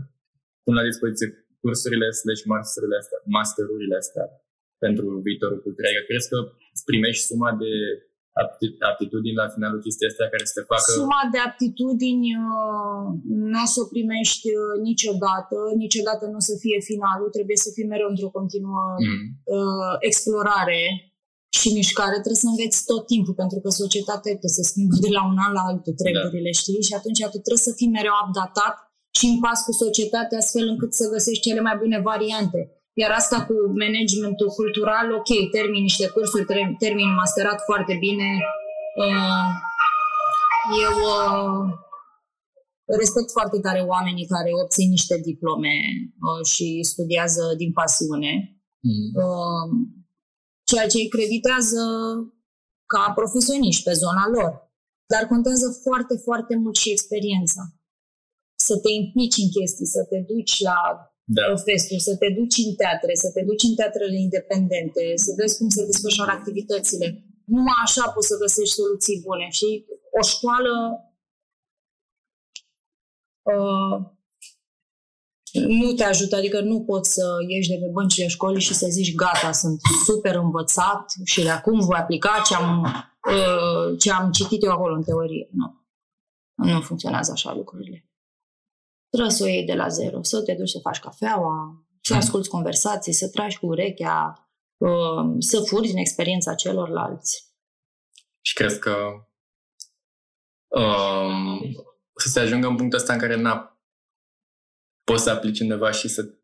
pun 0.63 0.75
la 0.75 0.83
dispoziție 0.83 1.48
cursurile 1.63 2.09
slash 2.21 2.43
masterurile 2.55 2.99
astea, 3.03 3.19
masterurile 3.39 3.97
astea 4.03 4.27
pentru 4.85 5.07
viitorul 5.27 5.61
cultural. 5.67 5.93
Crezi 6.09 6.29
că 6.33 6.39
primești 6.91 7.25
suma 7.31 7.51
de 7.63 7.73
aptitudini 8.91 9.41
la 9.43 9.49
finalul 9.55 9.81
chestii 9.85 10.11
astea 10.11 10.33
care 10.33 10.45
să 10.51 10.55
te 10.57 10.65
facă... 10.73 10.91
Suma 11.01 11.23
de 11.35 11.41
aptitudini 11.49 12.29
uh, 12.49 13.05
nu 13.53 13.61
o 13.65 13.67
să 13.73 13.79
o 13.85 13.91
primești 13.95 14.47
uh, 14.61 14.75
niciodată, 14.89 15.57
niciodată 15.85 16.25
nu 16.33 16.39
o 16.43 16.45
să 16.51 16.55
fie 16.65 16.79
finalul, 16.91 17.29
trebuie 17.37 17.59
să 17.65 17.69
fii 17.75 17.91
mereu 17.93 18.09
într-o 18.11 18.35
continuă 18.39 18.83
mm. 19.07 19.25
uh, 19.57 19.95
explorare 20.09 20.83
și 21.59 21.69
mișcare, 21.79 22.17
trebuie 22.25 22.45
să 22.45 22.51
înveți 22.53 22.79
tot 22.91 23.03
timpul, 23.13 23.35
pentru 23.43 23.59
că 23.63 23.69
societatea 23.83 24.33
te 24.43 24.49
se 24.57 24.63
schimbă 24.71 24.97
de 25.05 25.11
la 25.17 25.23
un 25.31 25.39
an 25.47 25.53
la 25.59 25.65
altul 25.71 25.95
treburile, 26.03 26.53
da. 26.53 26.59
știi? 26.61 26.83
Și 26.89 26.95
atunci 26.99 27.21
tu 27.35 27.39
trebuie 27.45 27.67
să 27.69 27.73
fii 27.79 27.95
mereu 27.97 28.15
updatat 28.25 28.77
și 29.19 29.27
în 29.33 29.39
pas 29.45 29.59
cu 29.67 29.73
societatea 29.73 30.39
astfel 30.39 30.67
încât 30.73 30.93
să 30.95 31.11
găsești 31.15 31.47
cele 31.47 31.61
mai 31.61 31.77
bune 31.83 31.99
variante. 32.11 32.61
Iar 33.01 33.11
asta 33.11 33.39
cu 33.47 33.55
managementul 33.83 34.49
cultural, 34.61 35.07
ok, 35.19 35.31
termin 35.57 35.83
niște 35.83 36.07
cursuri, 36.09 36.45
termin 36.85 37.11
masterat 37.15 37.61
foarte 37.69 37.95
bine. 38.05 38.29
Uh, 39.05 39.47
eu 40.87 40.95
uh, 41.17 41.61
respect 43.01 43.31
foarte 43.31 43.59
tare 43.61 43.81
oamenii 43.81 44.27
care 44.27 44.51
obțin 44.63 44.89
niște 44.89 45.17
diplome 45.29 45.75
uh, 46.27 46.47
și 46.53 46.67
studiază 46.83 47.43
din 47.57 47.73
pasiune, 47.73 48.33
mm. 48.81 49.13
ceea 50.69 50.87
ce 50.87 50.99
îi 50.99 51.09
creditează 51.09 51.83
ca 52.93 53.13
profesioniști 53.15 53.83
pe 53.83 53.93
zona 53.93 54.25
lor. 54.35 54.51
Dar 55.13 55.23
contează 55.27 55.81
foarte, 55.83 56.15
foarte 56.27 56.57
mult 56.57 56.77
și 56.77 56.91
experiența. 56.91 57.63
Să 58.69 58.75
te 58.85 58.91
implici 59.01 59.41
în 59.43 59.49
chestii, 59.57 59.93
să 59.97 60.03
te 60.11 60.19
duci 60.31 60.55
la 60.69 60.79
da. 61.37 61.43
festuri, 61.69 62.07
să 62.09 62.15
te 62.21 62.29
duci 62.39 62.59
în 62.67 62.73
teatre, 62.81 63.13
să 63.25 63.29
te 63.35 63.43
duci 63.49 63.69
în 63.69 63.75
teatrele 63.81 64.19
independente, 64.27 65.03
să 65.25 65.31
vezi 65.39 65.59
cum 65.59 65.69
se 65.69 65.87
desfășoară 65.91 66.31
activitățile. 66.31 67.07
Numai 67.55 67.79
așa 67.85 68.05
poți 68.15 68.29
să 68.31 68.43
găsești 68.45 68.75
soluții 68.75 69.23
bune. 69.27 69.47
Și 69.59 69.69
o 70.19 70.23
școală 70.33 70.73
uh, 73.53 73.97
nu 75.53 75.93
te 75.93 76.05
ajută, 76.05 76.37
adică 76.37 76.61
nu 76.61 76.85
poți 76.85 77.13
să 77.13 77.25
ieși 77.49 77.69
de 77.69 77.79
pe 77.83 77.89
băncile 77.93 78.27
școlii 78.27 78.61
și 78.61 78.75
să 78.75 78.87
zici 78.91 79.15
gata, 79.15 79.53
sunt 79.53 79.81
super 80.07 80.35
învățat 80.35 81.05
și 81.25 81.43
de 81.43 81.51
acum 81.51 81.81
voi 81.81 81.99
aplica 81.99 82.43
ce 82.47 82.55
am, 82.55 82.83
uh, 82.83 83.99
ce 83.99 84.13
am 84.13 84.31
citit 84.31 84.63
eu 84.65 84.71
acolo 84.71 84.95
în 84.95 85.03
teorie. 85.03 85.49
Nu. 85.53 85.69
Nu 86.55 86.81
funcționează 86.81 87.33
așa 87.33 87.55
lucrurile. 87.55 88.08
Trebuie 89.09 89.33
să 89.33 89.45
o 89.45 89.47
iei 89.47 89.65
de 89.65 89.75
la 89.75 89.89
zero, 89.89 90.23
să 90.23 90.43
te 90.43 90.55
duci 90.55 90.69
să 90.69 90.79
faci 90.79 90.99
cafeaua, 90.99 91.87
să 92.01 92.13
hmm. 92.13 92.23
asculți 92.23 92.49
conversații, 92.49 93.13
să 93.13 93.29
tragi 93.29 93.59
cu 93.59 93.67
urechea, 93.67 94.49
um, 94.77 95.41
să 95.41 95.61
furi 95.61 95.87
din 95.87 95.97
experiența 95.97 96.55
celorlalți. 96.55 97.47
Și 98.41 98.55
crezi 98.55 98.79
că 98.79 98.97
um, 100.67 101.61
să 102.15 102.29
se 102.29 102.41
ajungă 102.41 102.67
în 102.67 102.77
punctul 102.77 102.99
ăsta 102.99 103.13
în 103.13 103.19
care 103.19 103.37
n-a 103.37 103.79
poți 105.05 105.23
să 105.23 105.31
aplici 105.31 105.61
undeva 105.61 105.91
și 105.91 106.09
să 106.09 106.39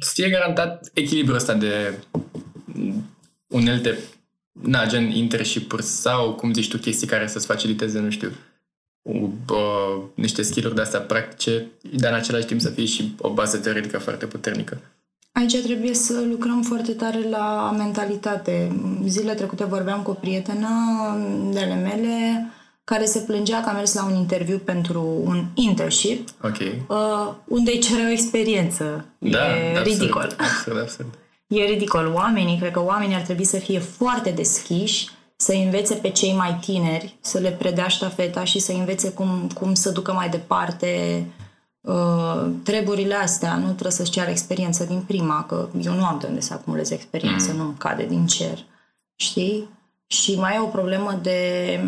să 0.00 0.10
fie 0.14 0.30
garantat 0.30 0.90
echilibrul 0.94 1.36
ăsta 1.36 1.54
de 1.54 1.98
unelte, 3.46 3.98
na, 4.52 4.86
gen 4.86 5.10
internship 5.10 5.80
sau, 5.80 6.34
cum 6.34 6.52
zici 6.52 6.68
tu, 6.68 6.78
chestii 6.78 7.06
care 7.06 7.26
să-ți 7.26 7.46
faciliteze, 7.46 7.98
nu 7.98 8.10
știu, 8.10 8.32
uh, 9.06 10.02
niște 10.14 10.42
skill-uri 10.42 10.74
de 10.74 10.80
astea 10.80 11.00
practice, 11.00 11.66
dar 11.92 12.12
în 12.12 12.18
același 12.18 12.46
timp 12.46 12.60
să 12.60 12.68
fie 12.68 12.84
și 12.84 13.14
o 13.18 13.32
bază 13.32 13.58
teoretică 13.58 13.98
foarte 13.98 14.26
puternică. 14.26 14.80
Aici 15.32 15.62
trebuie 15.62 15.94
să 15.94 16.24
lucrăm 16.30 16.62
foarte 16.62 16.92
tare 16.92 17.28
la 17.28 17.74
mentalitate. 17.78 18.80
Zile 19.06 19.34
trecute 19.34 19.64
vorbeam 19.64 20.02
cu 20.02 20.10
o 20.10 20.14
prietenă 20.14 20.68
de 21.52 21.58
ale 21.58 21.74
mele 21.74 22.46
care 22.84 23.04
se 23.04 23.18
plângea 23.18 23.60
că 23.60 23.68
a 23.68 23.72
mers 23.72 23.94
la 23.94 24.04
un 24.04 24.14
interviu 24.14 24.58
pentru 24.58 25.20
un 25.24 25.44
internship 25.54 26.28
okay. 26.42 26.84
uh, 26.88 27.34
unde 27.44 27.70
îi 27.70 27.78
cerea 27.78 28.06
o 28.06 28.10
experiență. 28.10 29.04
Da, 29.18 29.56
e 29.56 29.74
da, 29.74 29.82
ridicol. 29.82 30.22
Absurd, 30.22 30.40
absurd, 30.40 30.78
absurd. 30.78 31.08
E 31.46 31.64
ridicol. 31.64 32.12
Oamenii, 32.14 32.58
cred 32.58 32.70
că 32.70 32.84
oamenii 32.84 33.14
ar 33.14 33.20
trebui 33.20 33.44
să 33.44 33.56
fie 33.56 33.78
foarte 33.78 34.30
deschiși 34.30 35.08
să 35.36 35.52
învețe 35.52 35.94
pe 35.94 36.10
cei 36.10 36.32
mai 36.32 36.58
tineri, 36.60 37.16
să 37.20 37.38
le 37.38 37.50
predea 37.50 37.88
ștafeta 37.88 38.44
și 38.44 38.58
să 38.58 38.72
învețe 38.72 39.12
cum, 39.12 39.50
cum 39.54 39.74
să 39.74 39.90
ducă 39.90 40.12
mai 40.12 40.28
departe 40.28 41.24
uh, 41.80 42.50
treburile 42.62 43.14
astea. 43.14 43.56
Nu 43.56 43.64
trebuie 43.64 43.92
să-ți 43.92 44.10
ceară 44.10 44.30
experiență 44.30 44.84
din 44.84 45.00
prima, 45.06 45.44
că 45.44 45.68
eu 45.80 45.94
nu 45.94 46.04
am 46.04 46.18
de 46.18 46.26
unde 46.26 46.40
să 46.40 46.52
acumulez 46.52 46.90
experiență, 46.90 47.52
mm. 47.52 47.56
nu 47.56 47.74
cade 47.78 48.06
din 48.06 48.26
cer. 48.26 48.58
Știi? 49.14 49.68
Și 50.06 50.38
mai 50.38 50.54
e 50.54 50.60
o 50.60 50.66
problemă 50.66 51.18
de... 51.22 51.80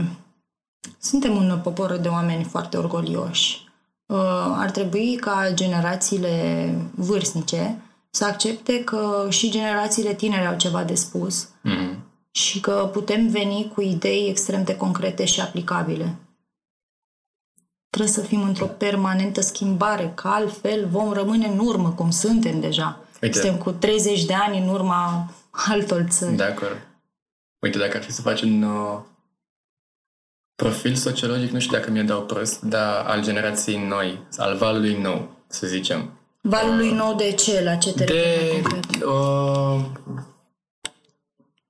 Suntem 0.99 1.37
un 1.37 1.61
popor 1.63 1.97
de 1.97 2.09
oameni 2.09 2.45
foarte 2.45 2.77
orgolioși. 2.77 3.67
Uh, 4.07 4.19
ar 4.57 4.71
trebui 4.71 5.15
ca 5.15 5.51
generațiile 5.55 6.75
vârstnice 6.95 7.83
să 8.11 8.25
accepte 8.25 8.85
că 8.85 9.27
și 9.29 9.51
generațiile 9.51 10.15
tinere 10.15 10.47
au 10.47 10.57
ceva 10.57 10.85
de 10.85 10.95
spus 10.95 11.49
mm 11.63 12.08
și 12.39 12.61
că 12.61 12.89
putem 12.93 13.29
veni 13.29 13.71
cu 13.75 13.81
idei 13.81 14.29
extrem 14.29 14.65
de 14.65 14.77
concrete 14.77 15.25
și 15.25 15.41
aplicabile. 15.41 16.15
Trebuie 17.91 18.13
să 18.13 18.21
fim 18.21 18.43
într-o 18.43 18.67
permanentă 18.67 19.41
schimbare, 19.41 20.13
că 20.15 20.29
altfel 20.29 20.87
vom 20.89 21.13
rămâne 21.13 21.47
în 21.47 21.59
urmă, 21.59 21.91
cum 21.91 22.11
suntem 22.11 22.61
deja. 22.61 23.01
Uite. 23.23 23.39
Suntem 23.39 23.59
cu 23.59 23.71
30 23.71 24.25
de 24.25 24.35
ani 24.35 24.59
în 24.59 24.69
urma 24.69 25.31
altor 25.51 26.05
țări. 26.09 26.37
De 26.37 26.43
acord. 26.43 26.87
Uite, 27.59 27.79
dacă 27.79 27.97
ar 27.97 28.03
fi 28.03 28.13
să 28.13 28.23
faci 28.23 28.43
un 28.43 28.63
uh, 28.63 28.99
profil 30.55 30.95
sociologic, 30.95 31.51
nu 31.51 31.59
știu 31.59 31.77
dacă 31.77 31.91
mi-e 31.91 32.03
dau 32.03 32.23
prost, 32.23 32.61
dar 32.61 33.07
al 33.07 33.23
generației 33.23 33.87
noi, 33.87 34.21
al 34.37 34.57
valului 34.57 34.95
nou, 35.01 35.29
să 35.47 35.67
zicem. 35.67 36.11
Valului 36.41 36.89
uh, 36.89 36.97
nou 36.97 37.15
de 37.15 37.33
ce? 37.33 37.63
La 37.63 37.75
ce 37.75 37.93
te 37.93 38.05
de, 38.05 38.63
uh, 39.05 39.81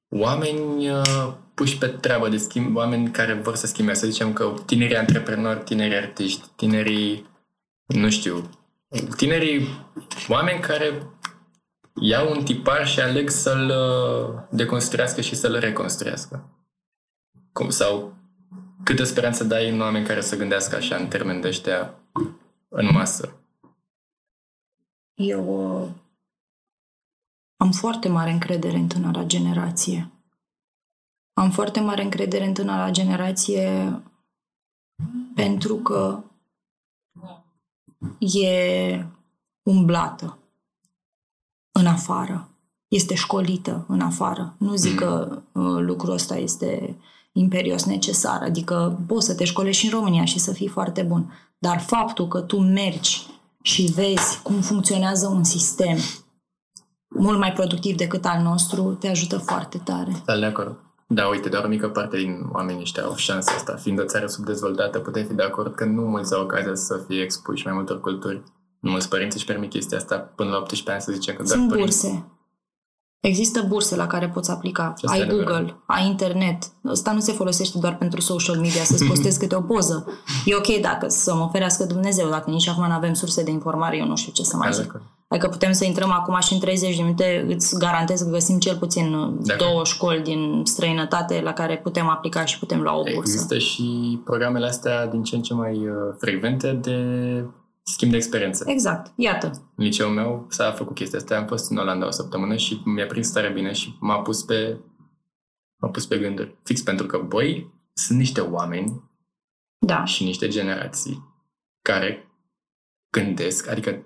oameni 0.08 0.90
uh, 0.90 1.32
puși 1.54 1.78
pe 1.78 1.86
treabă 1.86 2.28
de 2.28 2.36
schimb, 2.36 2.76
oameni 2.76 3.10
care 3.10 3.32
vor 3.32 3.54
să 3.54 3.66
schimbe. 3.66 3.94
Să 3.94 4.06
zicem 4.06 4.32
că 4.32 4.54
tinerii 4.66 4.96
antreprenori, 4.96 5.64
tinerii 5.64 5.96
artiști, 5.96 6.46
tinerii 6.56 7.26
nu 7.86 8.10
știu, 8.10 8.50
tinerii, 9.16 9.68
oameni 10.28 10.60
care 10.60 11.02
iau 12.00 12.30
un 12.30 12.44
tipar 12.44 12.86
și 12.86 13.00
aleg 13.00 13.28
să-l 13.28 13.70
uh, 13.70 14.42
deconstruiască 14.50 15.20
și 15.20 15.34
să-l 15.34 15.58
reconstruiască. 15.58 16.48
Cum, 17.52 17.68
sau 17.68 18.14
câtă 18.84 19.04
speranță 19.04 19.44
dai 19.44 19.68
în 19.68 19.80
oameni 19.80 20.06
care 20.06 20.20
să 20.20 20.36
gândească 20.36 20.76
așa 20.76 20.96
în 20.96 21.08
termeni 21.08 21.40
de 21.40 21.48
ăștia 21.48 21.94
în 22.68 22.88
masă? 22.92 23.42
Eu 25.14 25.74
uh, 25.82 25.88
am 27.60 27.70
foarte 27.70 28.08
mare 28.08 28.30
încredere 28.30 28.76
în 28.76 28.88
tânăra 28.88 29.24
generație. 29.24 30.10
Am 31.32 31.50
foarte 31.50 31.80
mare 31.80 32.02
încredere 32.02 32.46
în 32.46 32.52
tânăra 32.52 32.90
generație 32.90 34.00
pentru 35.34 35.76
că 35.76 36.22
e 38.18 39.06
umblată 39.62 40.38
în 41.72 41.86
afară. 41.86 42.48
Este 42.88 43.14
școlită 43.14 43.84
în 43.88 44.00
afară. 44.00 44.54
Nu 44.58 44.74
zic 44.74 44.94
că 44.94 45.42
uh, 45.52 45.78
lucrul 45.78 46.12
ăsta 46.12 46.36
este 46.36 46.96
imperios 47.32 47.84
necesar, 47.84 48.42
adică 48.42 49.00
poți 49.06 49.26
să 49.26 49.34
te 49.34 49.44
școlești 49.44 49.80
și 49.80 49.92
în 49.92 49.98
România 49.98 50.24
și 50.24 50.38
să 50.38 50.52
fii 50.52 50.68
foarte 50.68 51.02
bun. 51.02 51.32
Dar 51.58 51.80
faptul 51.80 52.28
că 52.28 52.40
tu 52.40 52.58
mergi 52.58 53.26
și 53.62 53.82
vezi 53.82 54.42
cum 54.42 54.60
funcționează 54.60 55.26
un 55.26 55.44
sistem 55.44 55.98
mult 57.08 57.38
mai 57.38 57.52
productiv 57.52 57.96
decât 57.96 58.24
al 58.24 58.42
nostru, 58.42 58.96
te 59.00 59.08
ajută 59.08 59.38
foarte 59.38 59.78
tare. 59.84 60.22
Da, 60.24 60.36
de 60.36 60.44
acord. 60.44 60.76
Da, 61.06 61.26
uite, 61.26 61.48
doar 61.48 61.64
o 61.64 61.68
mică 61.68 61.88
parte 61.88 62.16
din 62.16 62.46
oamenii 62.52 62.80
ăștia 62.82 63.02
au 63.04 63.14
șansa 63.16 63.52
asta. 63.54 63.76
Fiind 63.76 64.00
o 64.00 64.04
țară 64.04 64.26
subdezvoltată, 64.26 64.98
puteai 64.98 65.24
fi 65.24 65.34
de 65.34 65.42
acord 65.42 65.74
că 65.74 65.84
nu 65.84 66.02
mulți 66.02 66.34
au 66.34 66.42
ocazia 66.42 66.74
să 66.74 67.04
fie 67.06 67.22
expuși 67.22 67.66
mai 67.66 67.74
multor 67.74 68.00
culturi. 68.00 68.42
Nu 68.80 68.90
mulți 68.90 69.08
părinți 69.08 69.36
își 69.36 69.44
permit 69.46 69.70
chestia 69.70 69.98
asta 69.98 70.16
până 70.18 70.50
la 70.50 70.56
18 70.56 70.90
ani 70.90 71.00
să 71.00 71.12
zicem 71.12 71.34
că 71.34 71.46
Sunt 71.46 71.68
doar 71.68 71.78
burse. 71.80 72.06
Părinți. 72.06 72.26
Există 73.20 73.62
burse 73.62 73.96
la 73.96 74.06
care 74.06 74.28
poți 74.28 74.50
aplica. 74.50 74.94
ai 75.04 75.26
Google, 75.26 75.44
adevărat. 75.44 75.76
ai 75.86 76.06
internet. 76.06 76.62
Asta 76.84 77.12
nu 77.12 77.20
se 77.20 77.32
folosește 77.32 77.78
doar 77.78 77.96
pentru 77.96 78.20
social 78.20 78.56
media, 78.56 78.82
să-ți 78.84 79.04
postezi 79.04 79.38
câte 79.38 79.54
o 79.54 79.60
poză. 79.60 80.06
E 80.44 80.54
ok 80.54 80.80
dacă 80.80 81.08
să 81.08 81.34
mă 81.34 81.42
oferească 81.42 81.84
Dumnezeu, 81.84 82.28
dacă 82.28 82.50
nici 82.50 82.68
acum 82.68 82.86
nu 82.86 82.92
avem 82.92 83.14
surse 83.14 83.42
de 83.42 83.50
informare, 83.50 83.96
eu 83.96 84.06
nu 84.06 84.16
știu 84.16 84.32
ce 84.32 84.42
să 84.42 84.56
mai 84.56 84.72
zic. 84.72 85.00
Adică 85.28 85.48
putem 85.48 85.72
să 85.72 85.84
intrăm 85.84 86.10
acum 86.10 86.40
și 86.40 86.52
în 86.52 86.58
30 86.58 86.96
de 86.96 87.02
minute, 87.02 87.46
îți 87.48 87.78
garantez 87.78 88.20
că 88.22 88.28
găsim 88.28 88.58
cel 88.58 88.76
puțin 88.76 89.36
Dacă. 89.40 89.64
două 89.64 89.84
școli 89.84 90.22
din 90.22 90.60
străinătate 90.64 91.40
la 91.40 91.52
care 91.52 91.78
putem 91.78 92.08
aplica 92.08 92.44
și 92.44 92.58
putem 92.58 92.80
lua 92.80 92.94
o 92.96 93.02
bursă. 93.02 93.18
Există 93.18 93.58
și 93.58 94.20
programele 94.24 94.66
astea 94.66 95.06
din 95.06 95.22
ce 95.22 95.36
în 95.36 95.42
ce 95.42 95.54
mai 95.54 95.88
uh, 95.88 95.94
frecvente 96.18 96.72
de 96.72 96.96
schimb 97.82 98.10
de 98.10 98.16
experiență. 98.16 98.64
Exact, 98.66 99.12
iată. 99.16 99.46
În 99.74 99.84
liceul 99.84 100.10
meu 100.10 100.46
s-a 100.48 100.72
făcut 100.72 100.94
chestia 100.94 101.18
asta, 101.18 101.36
am 101.36 101.46
fost 101.46 101.70
în 101.70 101.76
Olanda 101.76 102.06
o 102.06 102.10
săptămână 102.10 102.56
și 102.56 102.80
mi-a 102.84 103.06
prins 103.06 103.30
tare 103.30 103.52
bine 103.52 103.72
și 103.72 103.96
m-a 104.00 104.20
pus 104.20 104.42
pe, 104.42 104.78
m-a 105.76 105.88
pus 105.88 106.06
pe 106.06 106.18
gânduri. 106.18 106.56
Fix 106.62 106.82
pentru 106.82 107.06
că 107.06 107.18
voi 107.18 107.72
sunt 107.92 108.18
niște 108.18 108.40
oameni 108.40 109.02
da. 109.78 110.04
și 110.04 110.24
niște 110.24 110.48
generații 110.48 111.24
care 111.82 112.28
gândesc, 113.10 113.68
adică 113.68 114.04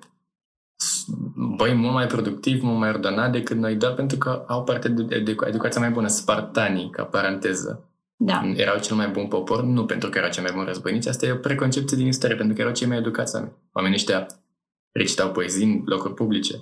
băi 1.56 1.74
mult 1.74 1.92
mai 1.92 2.06
productiv, 2.06 2.62
mult 2.62 2.78
mai 2.78 2.88
ordonat 2.88 3.32
decât 3.32 3.56
noi, 3.56 3.74
doar 3.74 3.92
pentru 3.92 4.18
că 4.18 4.44
au 4.46 4.64
parte 4.64 4.88
de, 4.88 5.18
de 5.18 5.37
educația 5.46 5.80
mai 5.80 5.90
bună, 5.90 6.06
spartanii, 6.06 6.90
ca 6.90 7.04
paranteză. 7.04 7.87
Da. 8.16 8.42
Erau 8.54 8.78
cel 8.78 8.96
mai 8.96 9.08
bun 9.08 9.26
popor, 9.26 9.62
nu 9.62 9.85
pentru 9.85 10.08
că 10.08 10.18
erau 10.18 10.30
cei 10.30 10.42
mai 10.42 10.52
buni 10.52 10.66
războinici, 10.66 11.06
asta 11.06 11.26
e 11.26 11.32
o 11.32 11.37
preconcepție 11.37 11.96
din 11.96 12.06
istorie, 12.06 12.37
pentru 12.37 12.54
că 12.54 12.61
erau 12.61 12.72
cei 12.72 12.87
mai 12.87 12.96
educați 12.96 13.35
oameni. 13.35 13.52
Oamenii 13.72 13.96
ăștia 13.96 14.26
recitau 14.92 15.30
poezii 15.30 15.64
în 15.64 15.82
locuri 15.85 16.14
publice. 16.14 16.54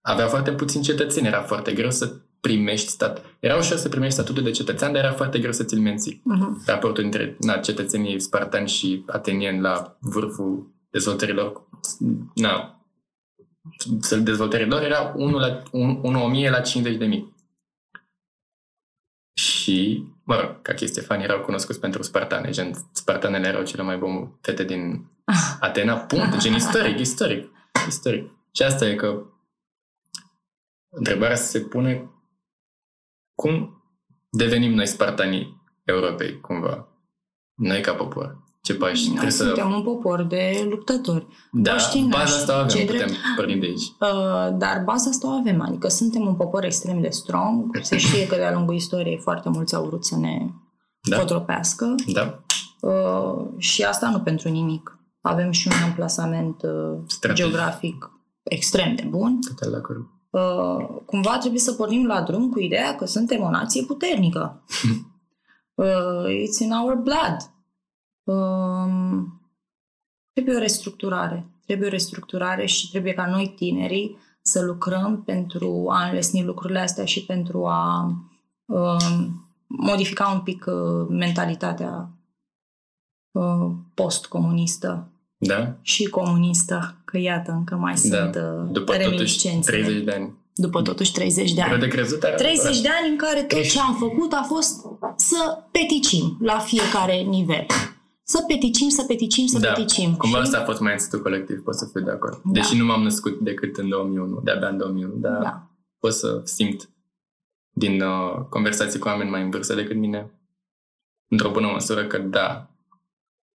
Aveau 0.00 0.28
foarte 0.28 0.52
puțini 0.52 0.82
cetățeni, 0.82 1.26
era 1.26 1.40
foarte 1.40 1.72
greu 1.72 1.90
să 1.90 2.14
primești 2.40 2.88
stat. 2.88 3.24
Era 3.40 3.56
ușor 3.56 3.76
să 3.76 3.88
primești 3.88 4.14
statutul 4.14 4.42
de 4.42 4.50
cetățean, 4.50 4.92
dar 4.92 5.04
era 5.04 5.12
foarte 5.12 5.38
greu 5.38 5.52
să 5.52 5.64
ți-l 5.64 5.80
menții. 5.80 6.22
Uh-huh. 6.34 6.66
Raportul 6.66 7.04
între 7.04 7.36
na, 7.40 7.56
cetățenii 7.56 8.20
spartani 8.20 8.68
și 8.68 9.04
atenieni 9.06 9.60
la 9.60 9.96
vârful 10.00 10.72
dezvoltărilor, 10.90 11.68
na, 12.34 12.81
dezvoltărilor 14.22 14.82
era 14.82 15.12
1 15.16 15.38
la 15.38 15.62
1, 15.72 16.00
1 16.02 16.24
1000 16.24 16.50
la 16.50 16.60
50 16.60 16.98
de 16.98 17.06
mii. 17.06 17.34
Și, 19.34 20.04
mă 20.24 20.40
rog, 20.40 20.62
ca 20.62 20.74
chestie 20.74 21.02
fani, 21.02 21.22
erau 21.22 21.40
cunoscuți 21.40 21.80
pentru 21.80 22.02
spartane, 22.02 22.50
gen 22.50 22.72
spartanele 22.92 23.48
erau 23.48 23.64
cele 23.64 23.82
mai 23.82 23.96
bune 23.96 24.30
fete 24.40 24.64
din 24.64 25.10
Atena, 25.60 25.96
punct, 25.96 26.38
gen 26.38 26.54
istoric, 26.54 26.98
istoric, 26.98 27.50
istoric. 27.88 28.30
Și 28.52 28.62
asta 28.62 28.86
e 28.88 28.94
că 28.94 29.22
întrebarea 30.88 31.36
se 31.36 31.60
pune 31.60 32.10
cum 33.34 33.82
devenim 34.30 34.74
noi 34.74 34.86
spartanii 34.86 35.62
Europei, 35.84 36.40
cumva, 36.40 36.88
noi 37.54 37.80
ca 37.80 37.94
popor. 37.94 38.41
Ce 38.62 38.74
pași? 38.74 39.12
Noi 39.12 39.30
suntem 39.30 39.70
să... 39.70 39.74
un 39.76 39.82
popor 39.82 40.22
de 40.22 40.66
luptători. 40.70 41.26
Da, 41.52 41.72
Poștii 41.72 42.06
baza 42.10 42.36
asta 42.36 42.56
o 42.56 42.56
avem, 42.56 42.86
putem 42.86 43.06
drept, 43.06 43.12
porni 43.36 43.60
de 43.60 43.66
aici. 43.66 43.82
Uh, 43.82 44.56
dar 44.58 44.82
baza 44.84 45.10
asta 45.10 45.28
o 45.28 45.30
avem, 45.30 45.60
adică 45.60 45.88
suntem 45.88 46.26
un 46.26 46.34
popor 46.34 46.64
extrem 46.64 47.00
de 47.00 47.08
strong. 47.08 47.78
Se 47.82 47.98
știe 47.98 48.26
că 48.26 48.34
de-a 48.34 48.52
lungul 48.52 48.74
istoriei 48.74 49.18
foarte 49.18 49.48
mulți 49.48 49.74
au 49.74 49.84
vrut 49.84 50.04
să 50.04 50.16
ne 50.16 50.46
da. 51.02 51.18
cotropească. 51.18 51.94
Da. 52.12 52.42
Uh, 52.80 53.48
și 53.58 53.82
asta 53.82 54.10
nu 54.10 54.20
pentru 54.20 54.48
nimic. 54.48 54.98
Avem 55.20 55.50
și 55.50 55.68
un 55.68 55.82
amplasament 55.84 56.62
uh, 56.62 57.32
geografic 57.32 58.10
extrem 58.42 58.94
de 58.94 59.06
bun. 59.08 59.38
Total 59.48 59.70
de 59.70 59.76
acord. 59.76 60.06
Uh, 60.30 61.02
cumva 61.06 61.38
trebuie 61.38 61.60
să 61.60 61.72
pornim 61.72 62.06
la 62.06 62.22
drum 62.22 62.50
cu 62.50 62.60
ideea 62.60 62.94
că 62.94 63.04
suntem 63.04 63.42
o 63.42 63.50
nație 63.50 63.82
puternică. 63.82 64.64
uh, 65.74 66.24
it's 66.26 66.60
in 66.60 66.72
our 66.72 66.94
blood. 66.94 67.36
Um, 68.24 69.40
trebuie 70.32 70.56
o 70.56 70.58
restructurare. 70.58 71.46
Trebuie 71.66 71.88
o 71.88 71.90
restructurare 71.90 72.66
și 72.66 72.90
trebuie 72.90 73.12
ca 73.12 73.26
noi 73.26 73.52
tinerii 73.56 74.18
să 74.42 74.64
lucrăm 74.64 75.22
pentru 75.22 75.86
a 75.88 76.04
înlesni 76.04 76.44
lucrurile 76.44 76.78
astea 76.78 77.04
și 77.04 77.24
pentru 77.24 77.66
a 77.66 78.12
um, 78.64 79.46
modifica 79.66 80.28
un 80.28 80.40
pic 80.40 80.64
uh, 80.66 81.06
mentalitatea 81.08 82.10
uh, 83.30 83.70
post-comunistă 83.94 85.12
da? 85.46 85.74
și 85.80 86.04
comunistă, 86.04 86.96
că 87.04 87.18
iată, 87.18 87.52
încă 87.52 87.74
mai 87.74 87.92
da. 87.92 87.98
sunt 87.98 88.34
uh, 88.34 88.70
După 88.70 88.96
totuși 88.96 89.62
30 89.62 90.04
de 90.04 90.10
ani. 90.10 90.32
După 90.54 90.82
totuși 90.82 91.12
30 91.12 91.52
de 91.52 91.60
ani. 91.60 91.80
De 91.80 91.88
crezut 91.88 92.20
30 92.36 92.80
de 92.80 92.88
ani 93.00 93.10
în 93.10 93.16
care 93.16 93.42
tot 93.42 93.62
ce 93.62 93.80
am 93.80 93.94
făcut 93.94 94.32
a 94.32 94.44
fost 94.48 94.86
să 95.16 95.58
peticim 95.70 96.36
la 96.40 96.58
fiecare 96.58 97.16
nivel. 97.16 97.66
Să 98.24 98.44
peticim, 98.46 98.88
să 98.88 99.04
peticim, 99.04 99.46
să 99.46 99.58
da. 99.58 99.72
peticim. 99.72 100.16
Cumva 100.16 100.36
și... 100.36 100.42
asta 100.42 100.58
a 100.58 100.64
fost 100.64 100.80
mai 100.80 100.92
institut 100.92 101.22
colectiv, 101.22 101.62
pot 101.62 101.74
să 101.74 101.88
fiu 101.92 102.00
de 102.00 102.10
acord. 102.10 102.40
Da. 102.44 102.50
Deși 102.52 102.76
nu 102.76 102.84
m-am 102.84 103.02
născut 103.02 103.40
decât 103.40 103.76
în 103.76 103.88
2001, 103.88 104.40
de-abia 104.40 104.68
în 104.68 104.78
2001, 104.78 105.14
dar 105.14 105.42
da. 105.42 105.70
pot 105.98 106.12
să 106.12 106.40
simt 106.44 106.90
din 107.74 108.02
uh, 108.02 108.44
conversații 108.48 108.98
cu 108.98 109.08
oameni 109.08 109.30
mai 109.30 109.42
în 109.42 109.50
vârstă 109.50 109.74
decât 109.74 109.96
mine, 109.96 110.30
într-o 111.28 111.50
bună 111.50 111.66
măsură 111.66 112.06
că 112.06 112.18
da. 112.18 112.70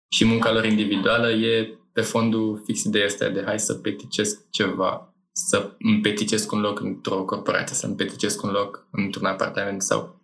Și 0.09 0.24
munca 0.24 0.53
lor 0.53 0.64
individuală 0.64 1.31
e 1.31 1.79
pe 1.92 2.00
fondul 2.00 2.62
fix 2.64 2.85
ideea 2.85 3.07
asta 3.07 3.29
de 3.29 3.42
hai 3.44 3.59
să 3.59 3.74
peticesc 3.74 4.50
ceva, 4.50 5.14
să 5.33 5.77
îmi 5.79 6.00
peticesc 6.00 6.53
un 6.53 6.61
loc 6.61 6.81
într-o 6.81 7.24
corporație, 7.24 7.77
să 7.77 7.87
îmi 7.87 7.96
peticesc 7.96 8.42
un 8.42 8.50
loc 8.50 8.87
într-un 8.90 9.24
apartament 9.24 9.83
sau 9.83 10.20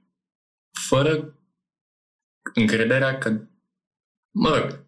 fără 0.89 1.35
încrederea 2.55 3.19
că 3.19 3.41
mă 4.31 4.49
rog, 4.49 4.85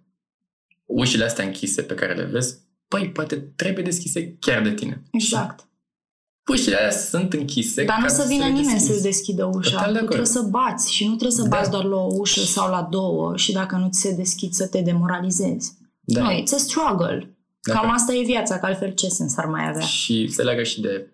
ușile 0.85 1.25
astea 1.25 1.45
închise 1.45 1.83
pe 1.83 1.95
care 1.95 2.15
le 2.15 2.25
vezi, 2.25 2.59
păi, 2.89 3.11
poate 3.11 3.37
trebuie 3.37 3.85
deschise 3.85 4.37
chiar 4.41 4.63
de 4.63 4.75
tine. 4.75 5.03
Exact. 5.11 5.61
Și 5.61 6.53
ușile 6.53 6.77
astea 6.77 7.19
sunt 7.21 7.33
închise. 7.33 7.85
Dar 7.85 8.01
nu 8.01 8.09
să 8.09 8.25
vină 8.29 8.47
nimeni 8.47 8.81
să-ți 8.81 9.03
deschidă 9.03 9.45
ușa. 9.45 9.83
Tu 9.83 9.93
trebuie 9.93 10.27
să 10.27 10.43
bați 10.43 10.93
și 10.93 11.05
nu 11.05 11.15
trebuie 11.15 11.39
să 11.39 11.49
da. 11.49 11.57
bați 11.57 11.71
doar 11.71 11.85
la 11.85 11.97
o 11.97 12.15
ușă 12.15 12.41
sau 12.41 12.71
la 12.71 12.83
două 12.83 13.37
și 13.37 13.53
dacă 13.53 13.77
nu 13.77 13.89
ți 13.89 14.01
se 14.01 14.15
deschid 14.15 14.53
să 14.53 14.67
te 14.67 14.81
demoralizezi. 14.81 15.73
Da. 16.01 16.23
Nu, 16.23 16.31
it's 16.31 16.55
a 16.55 16.57
struggle. 16.57 17.37
Da, 17.61 17.73
Cam 17.73 17.91
asta 17.91 18.15
e 18.15 18.25
viața, 18.25 18.59
că 18.59 18.67
altfel 18.67 18.95
ce 18.95 19.09
sens 19.09 19.37
ar 19.37 19.47
mai 19.47 19.69
avea? 19.69 19.81
Și 19.81 20.29
se 20.29 20.43
leagă 20.43 20.63
și 20.63 20.81
de 20.81 21.13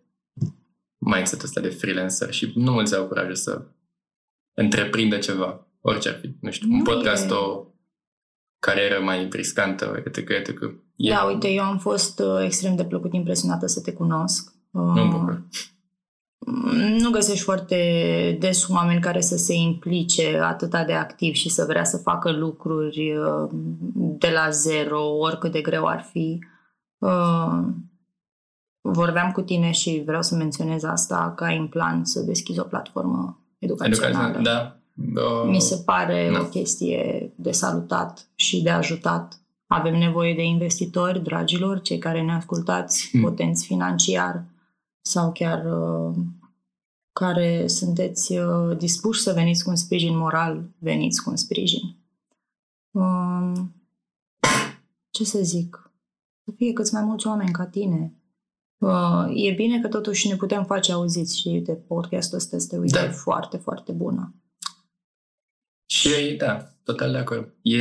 mindset-ul 0.99 1.45
ăsta 1.45 1.61
de 1.61 1.69
freelancer 1.69 2.33
și 2.33 2.53
nu 2.55 2.73
mulți 2.73 2.95
au 2.95 3.07
curajul 3.07 3.35
să 3.35 3.62
întreprindă 4.55 5.19
ceva, 5.19 5.67
orice 5.81 6.09
ar 6.09 6.19
fi. 6.21 6.31
Nu 6.41 6.51
știu, 6.51 6.69
nu 6.69 6.75
un 6.75 6.83
podcast, 6.83 7.31
e... 7.31 7.33
o 7.33 7.64
carieră 8.59 9.01
mai 9.05 9.29
riscantă, 9.33 10.03
etc., 10.05 10.16
etc. 10.16 10.62
E... 10.97 11.11
Da, 11.11 11.23
uite, 11.23 11.49
eu 11.49 11.62
am 11.62 11.79
fost 11.79 12.18
uh, 12.18 12.44
extrem 12.44 12.77
de 12.77 12.85
plăcut 12.85 13.12
impresionată 13.12 13.66
să 13.66 13.81
te 13.81 13.92
cunosc. 13.92 14.53
Nu 14.71 15.05
uh, 15.05 15.11
bucur. 15.11 15.42
Nu 16.99 17.11
găsești 17.11 17.44
foarte 17.44 18.37
des 18.40 18.68
oameni 18.68 19.01
care 19.01 19.21
să 19.21 19.37
se 19.37 19.55
implice 19.55 20.38
atât 20.38 20.71
de 20.71 20.92
activ 20.92 21.35
și 21.35 21.49
să 21.49 21.64
vrea 21.64 21.85
să 21.85 21.97
facă 21.97 22.33
lucruri 22.33 23.16
uh, 23.16 23.49
de 23.94 24.31
la 24.31 24.51
zero, 24.51 25.16
oricât 25.18 25.53
de 25.53 25.61
greu 25.61 25.87
ar 25.87 26.07
fi. 26.11 26.38
Uh, 26.99 27.59
vorbeam 28.81 29.33
cu 29.33 29.40
tine 29.40 29.71
și 29.71 30.03
vreau 30.07 30.23
să 30.23 30.35
menționez 30.35 30.83
asta, 30.83 31.33
că 31.37 31.44
ai 31.44 31.59
în 31.59 31.66
plan 31.66 32.05
să 32.05 32.21
deschizi 32.21 32.59
o 32.59 32.64
platformă 32.64 33.40
educațională. 33.59 34.38
da. 34.42 34.78
Uh, 34.99 35.45
Mi 35.47 35.61
se 35.61 35.77
pare 35.85 36.31
da. 36.33 36.41
o 36.41 36.45
chestie 36.45 37.33
de 37.37 37.51
salutat 37.51 38.31
și 38.35 38.63
de 38.63 38.71
ajutat. 38.71 39.41
Avem 39.67 39.97
nevoie 39.99 40.35
de 40.35 40.45
investitori, 40.45 41.23
dragilor, 41.23 41.81
cei 41.81 41.99
care 41.99 42.23
ne 42.23 42.33
ascultați, 42.33 43.09
hmm. 43.11 43.21
potenți 43.21 43.67
financiar 43.67 44.45
sau 45.01 45.33
chiar 45.33 45.65
uh, 45.65 46.15
care 47.13 47.67
sunteți 47.67 48.37
uh, 48.37 48.77
dispuși 48.77 49.21
să 49.21 49.33
veniți 49.33 49.65
cu 49.65 49.71
un 49.71 49.77
sprijin 49.77 50.17
moral, 50.17 50.71
veniți 50.79 51.23
cu 51.23 51.31
un 51.31 51.37
sprijin. 51.37 51.97
Uh, 52.91 53.53
ce 55.11 55.25
să 55.25 55.39
zic? 55.43 55.93
Să 56.45 56.53
fie 56.57 56.73
câți 56.73 56.95
mai 56.95 57.03
mulți 57.03 57.27
oameni 57.27 57.51
ca 57.51 57.67
tine. 57.67 58.13
Uh, 58.79 59.27
e 59.35 59.53
bine 59.53 59.81
că 59.81 59.89
totuși 59.89 60.29
ne 60.29 60.37
putem 60.37 60.65
face 60.65 60.93
auziți 60.93 61.39
și 61.39 61.49
uite, 61.49 61.73
podcastul 61.73 62.39
ăsta 62.39 62.57
este 62.57 62.77
o 62.77 62.85
idee 62.85 63.07
da. 63.07 63.13
foarte, 63.13 63.57
foarte 63.57 63.93
bună. 63.93 64.35
Și 65.99 66.35
da, 66.37 66.71
total 66.83 67.13
de 67.13 67.19
acord. 67.19 67.55
E... 67.63 67.79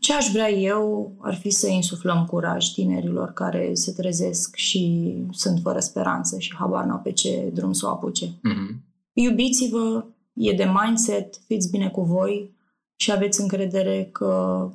Ce 0.00 0.14
aș 0.14 0.30
vrea 0.32 0.50
eu 0.50 1.14
ar 1.20 1.34
fi 1.34 1.50
să 1.50 1.68
insuflăm 1.68 2.26
curaj 2.26 2.66
tinerilor 2.66 3.32
care 3.32 3.74
se 3.74 3.92
trezesc 3.92 4.56
și 4.56 5.14
sunt 5.32 5.60
fără 5.62 5.78
speranță 5.78 6.38
și 6.38 6.54
habar 6.54 6.84
n-au 6.84 6.98
pe 6.98 7.12
ce 7.12 7.50
drum 7.54 7.72
să 7.72 7.86
o 7.86 7.88
apuce. 7.88 8.26
Mm-hmm. 8.26 8.76
Iubiți-vă, 9.12 10.04
e 10.32 10.52
de 10.52 10.72
mindset, 10.80 11.40
fiți 11.46 11.70
bine 11.70 11.88
cu 11.88 12.02
voi 12.02 12.56
și 12.96 13.12
aveți 13.12 13.40
încredere 13.40 14.08
că 14.12 14.70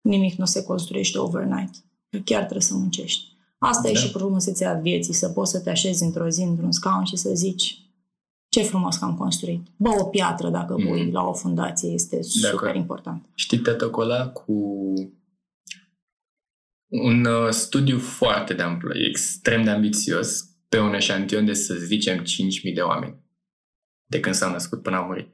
nimic 0.00 0.34
nu 0.34 0.44
se 0.44 0.64
construiește 0.64 1.18
overnight. 1.18 1.74
Chiar 2.24 2.40
trebuie 2.40 2.60
să 2.60 2.74
muncești. 2.74 3.32
Asta 3.58 3.82
da. 3.82 3.88
e 3.88 3.94
și 3.94 4.10
frumusețea 4.10 4.72
vieții, 4.72 5.14
să 5.14 5.28
poți 5.28 5.50
să 5.50 5.60
te 5.60 5.70
așezi 5.70 6.02
într-o 6.02 6.28
zi 6.28 6.42
într-un 6.42 6.72
scaun 6.72 7.04
și 7.04 7.16
să 7.16 7.30
zici 7.34 7.83
ce 8.54 8.62
frumos 8.62 8.96
că 8.96 9.04
am 9.04 9.16
construit. 9.16 9.66
Bă, 9.76 9.88
o 9.88 10.04
piatră, 10.04 10.48
dacă 10.48 10.74
mm. 10.78 10.86
pui 10.86 11.10
la 11.10 11.22
o 11.22 11.32
fundație, 11.32 11.90
este 11.90 12.22
super 12.22 12.74
important. 12.74 13.26
Știi 13.34 13.58
tetocola 13.58 14.28
cu 14.28 14.52
un 16.88 17.24
uh, 17.24 17.50
studiu 17.50 17.98
foarte 17.98 18.54
de 18.54 18.62
amplu, 18.62 18.98
extrem 18.98 19.64
de 19.64 19.70
ambițios, 19.70 20.44
pe 20.68 20.78
un 20.78 20.94
eșantion 20.94 21.44
de, 21.44 21.52
să 21.52 21.74
zicem, 21.74 22.18
5.000 22.18 22.74
de 22.74 22.80
oameni. 22.80 23.22
De 24.06 24.20
când 24.20 24.34
s-au 24.34 24.50
născut 24.50 24.82
până 24.82 24.96
au 24.96 25.06
murit. 25.06 25.28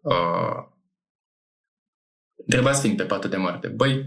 Uh, 0.00 0.72
întrebați 2.34 2.80
fiind 2.80 2.96
pe 2.96 3.04
patul 3.04 3.30
de 3.30 3.36
moarte, 3.36 3.68
băi, 3.68 4.04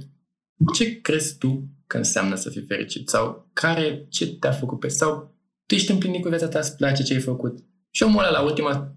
ce 0.74 1.02
crezi 1.02 1.38
tu 1.38 1.68
că 1.88 1.98
înseamnă 1.98 2.36
să 2.36 2.50
fii 2.50 2.66
fericit? 2.66 3.10
Sau 3.10 3.50
care, 3.54 4.06
ce 4.10 4.36
te-a 4.36 4.52
făcut 4.52 4.80
pe... 4.80 4.88
Sau 4.88 5.36
tu 5.66 5.76
ești 5.76 5.92
împlinit 5.92 6.22
cu 6.22 6.30
viața 6.30 6.48
ta, 6.48 6.60
îți 6.60 6.76
place 6.76 7.04
ce 7.04 7.14
ai 7.14 7.20
făcut? 7.20 7.66
Și 7.92 8.04
omul 8.04 8.20
ăla 8.20 8.30
la 8.30 8.42
ultima, 8.42 8.96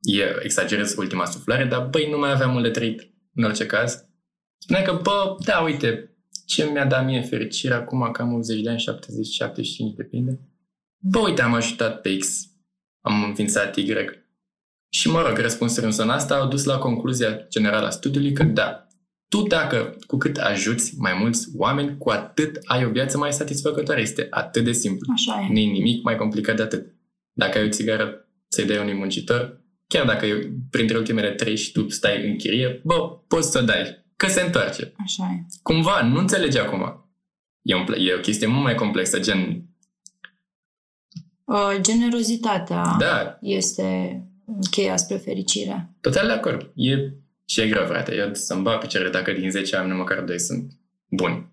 e, 0.00 0.42
exagerez 0.42 0.94
ultima 0.96 1.24
suflare, 1.24 1.64
dar 1.64 1.86
băi, 1.86 2.10
nu 2.10 2.18
mai 2.18 2.30
aveam 2.30 2.50
mult 2.50 2.62
de 2.62 2.70
trăit 2.70 3.10
în 3.34 3.44
orice 3.44 3.66
caz. 3.66 4.04
Spunea 4.58 4.82
că, 4.82 5.00
bă, 5.02 5.36
da, 5.44 5.58
uite, 5.58 6.16
ce 6.46 6.70
mi-a 6.70 6.86
dat 6.86 7.04
mie 7.04 7.20
fericire 7.20 7.74
acum, 7.74 8.10
cam 8.12 8.34
80 8.34 8.60
de 8.60 8.70
ani, 8.70 8.78
70, 8.78 9.26
75, 9.26 9.94
depinde. 9.94 10.40
Bă, 10.98 11.18
uite, 11.18 11.42
am 11.42 11.54
ajutat 11.54 12.00
pe 12.00 12.16
X, 12.16 12.46
am 13.00 13.24
înființat 13.24 13.76
Y. 13.76 13.94
Și, 14.88 15.08
mă 15.08 15.22
rog, 15.22 15.38
răspunsul 15.38 15.84
în 15.84 15.90
zona 15.90 16.14
asta 16.14 16.34
au 16.34 16.48
dus 16.48 16.64
la 16.64 16.78
concluzia 16.78 17.46
generală 17.48 17.86
a 17.86 17.90
studiului 17.90 18.32
că 18.32 18.42
da, 18.42 18.90
tu 19.30 19.42
dacă 19.42 19.96
cu 20.06 20.16
cât 20.16 20.36
ajuți 20.36 20.94
mai 20.98 21.16
mulți 21.20 21.48
oameni, 21.56 21.98
cu 21.98 22.10
atât 22.10 22.58
ai 22.64 22.84
o 22.84 22.90
viață 22.90 23.18
mai 23.18 23.32
satisfăcătoare. 23.32 24.00
Este 24.00 24.26
atât 24.30 24.64
de 24.64 24.72
simplu. 24.72 25.12
Așa 25.12 25.40
e. 25.40 25.52
Nu 25.52 25.58
e 25.58 25.70
nimic 25.70 26.02
mai 26.02 26.16
complicat 26.16 26.56
de 26.56 26.62
atât. 26.62 26.86
Dacă 27.32 27.58
ai 27.58 27.64
o 27.64 27.68
țigară 27.68 28.28
să-i 28.52 28.64
dai 28.64 28.78
unui 28.78 28.94
muncitor, 28.94 29.60
chiar 29.86 30.06
dacă 30.06 30.26
e 30.26 30.52
printre 30.70 30.96
ultimele 30.96 31.30
trei 31.30 31.56
și 31.56 31.72
tu 31.72 31.88
stai 31.88 32.28
în 32.30 32.36
chirie, 32.36 32.80
bă, 32.84 33.18
poți 33.28 33.50
să 33.50 33.60
dai, 33.60 34.04
că 34.16 34.26
se 34.26 34.40
întoarce. 34.40 34.92
Așa 35.04 35.30
e. 35.32 35.46
Cumva, 35.62 36.02
nu 36.02 36.18
înțelegi 36.18 36.58
acum. 36.58 37.10
E, 37.62 37.74
un, 37.74 37.86
e 37.98 38.14
o 38.14 38.20
chestie 38.20 38.46
mult 38.46 38.62
mai 38.62 38.74
complexă, 38.74 39.20
gen... 39.20 39.64
Uh, 41.44 41.76
generozitatea 41.80 42.96
da. 42.98 43.38
este 43.40 44.20
cheia 44.70 44.96
spre 44.96 45.16
fericire. 45.16 45.90
Total 46.00 46.26
de 46.26 46.32
acord. 46.32 46.72
E 46.74 47.12
și 47.44 47.60
e 47.60 47.68
greu, 47.68 47.86
frate. 47.86 48.14
Eu 48.14 48.34
să-mi 48.34 48.62
bag 48.62 48.80
picioare 48.80 49.08
dacă 49.08 49.32
din 49.32 49.50
10 49.50 49.76
ani 49.76 49.92
măcar 49.92 50.22
2 50.22 50.40
sunt 50.40 50.72
buni. 51.08 51.52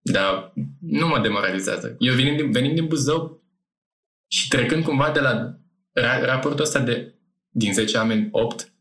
Dar 0.00 0.52
nu 0.80 1.06
mă 1.06 1.20
demoralizează. 1.20 1.96
Eu 1.98 2.14
venind 2.14 2.36
din, 2.36 2.50
venind 2.50 2.74
din 2.74 2.86
Buzău 2.86 3.42
și 4.26 4.48
trecând 4.48 4.84
cumva 4.84 5.10
de 5.10 5.20
la 5.20 5.58
ra, 5.94 6.24
raportul 6.24 6.64
ăsta 6.64 6.80
de 6.80 7.14
din 7.48 7.72
10 7.72 7.96
oameni 7.96 8.28
8 8.30 8.72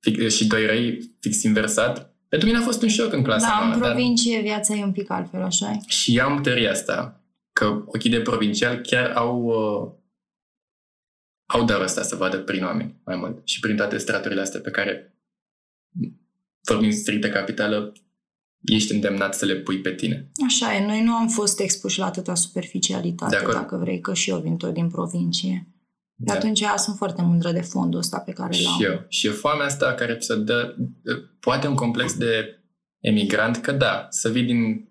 fix, 0.00 0.34
și 0.34 0.46
2 0.46 0.66
răi 0.66 1.14
fix 1.20 1.42
inversat, 1.42 2.14
pentru 2.28 2.48
mine 2.48 2.60
a 2.60 2.64
fost 2.64 2.82
un 2.82 2.88
șoc 2.88 3.12
în 3.12 3.22
clasa 3.22 3.46
Da, 3.46 3.72
în 3.72 3.80
provincie 3.80 4.34
dar... 4.34 4.42
viața 4.42 4.74
e 4.74 4.84
un 4.84 4.92
pic 4.92 5.10
altfel, 5.10 5.42
așa 5.42 5.78
Și 5.86 6.20
am 6.20 6.42
tăria 6.42 6.70
asta, 6.70 7.22
că 7.52 7.82
ochii 7.86 8.10
de 8.10 8.20
provincial 8.20 8.76
chiar 8.76 9.10
au 9.10 9.44
uh, 9.44 9.92
au 11.46 11.64
darul 11.64 11.82
ăsta 11.82 12.02
să 12.02 12.16
vadă 12.16 12.38
prin 12.38 12.64
oameni 12.64 12.94
mai 13.04 13.16
mult 13.16 13.40
și 13.44 13.60
prin 13.60 13.76
toate 13.76 13.98
straturile 13.98 14.40
astea 14.40 14.60
pe 14.60 14.70
care 14.70 15.18
vorbind 16.68 16.92
strict 16.92 17.20
de 17.20 17.28
capitală, 17.28 17.92
ești 18.64 18.92
îndemnat 18.92 19.34
să 19.34 19.44
le 19.44 19.56
pui 19.56 19.80
pe 19.80 19.94
tine. 19.94 20.30
Așa 20.46 20.74
e, 20.74 20.86
noi 20.86 21.02
nu 21.02 21.12
am 21.12 21.28
fost 21.28 21.60
expuși 21.60 21.98
la 21.98 22.06
atâta 22.06 22.34
superficialitate, 22.34 23.46
dacă 23.52 23.76
vrei, 23.76 24.00
că 24.00 24.14
și 24.14 24.30
eu 24.30 24.38
vin 24.38 24.56
tot 24.56 24.74
din 24.74 24.88
provincie. 24.88 25.66
De 26.20 26.32
da. 26.32 26.38
atunci 26.38 26.64
sunt 26.76 26.96
foarte 26.96 27.22
mândră 27.22 27.52
de 27.52 27.60
fondul 27.60 27.98
ăsta 27.98 28.18
pe 28.18 28.32
care 28.32 28.56
l-am. 28.62 28.78
Și 28.78 28.84
eu. 28.84 29.04
Și 29.08 29.26
e 29.26 29.30
foamea 29.30 29.66
asta 29.66 29.94
care 29.94 30.20
să 30.20 30.34
dă, 30.34 30.76
poate 31.40 31.66
un 31.66 31.74
complex 31.74 32.16
de 32.16 32.62
emigrant, 32.98 33.56
că 33.56 33.72
da, 33.72 34.06
să 34.10 34.28
vii 34.28 34.42
din 34.42 34.88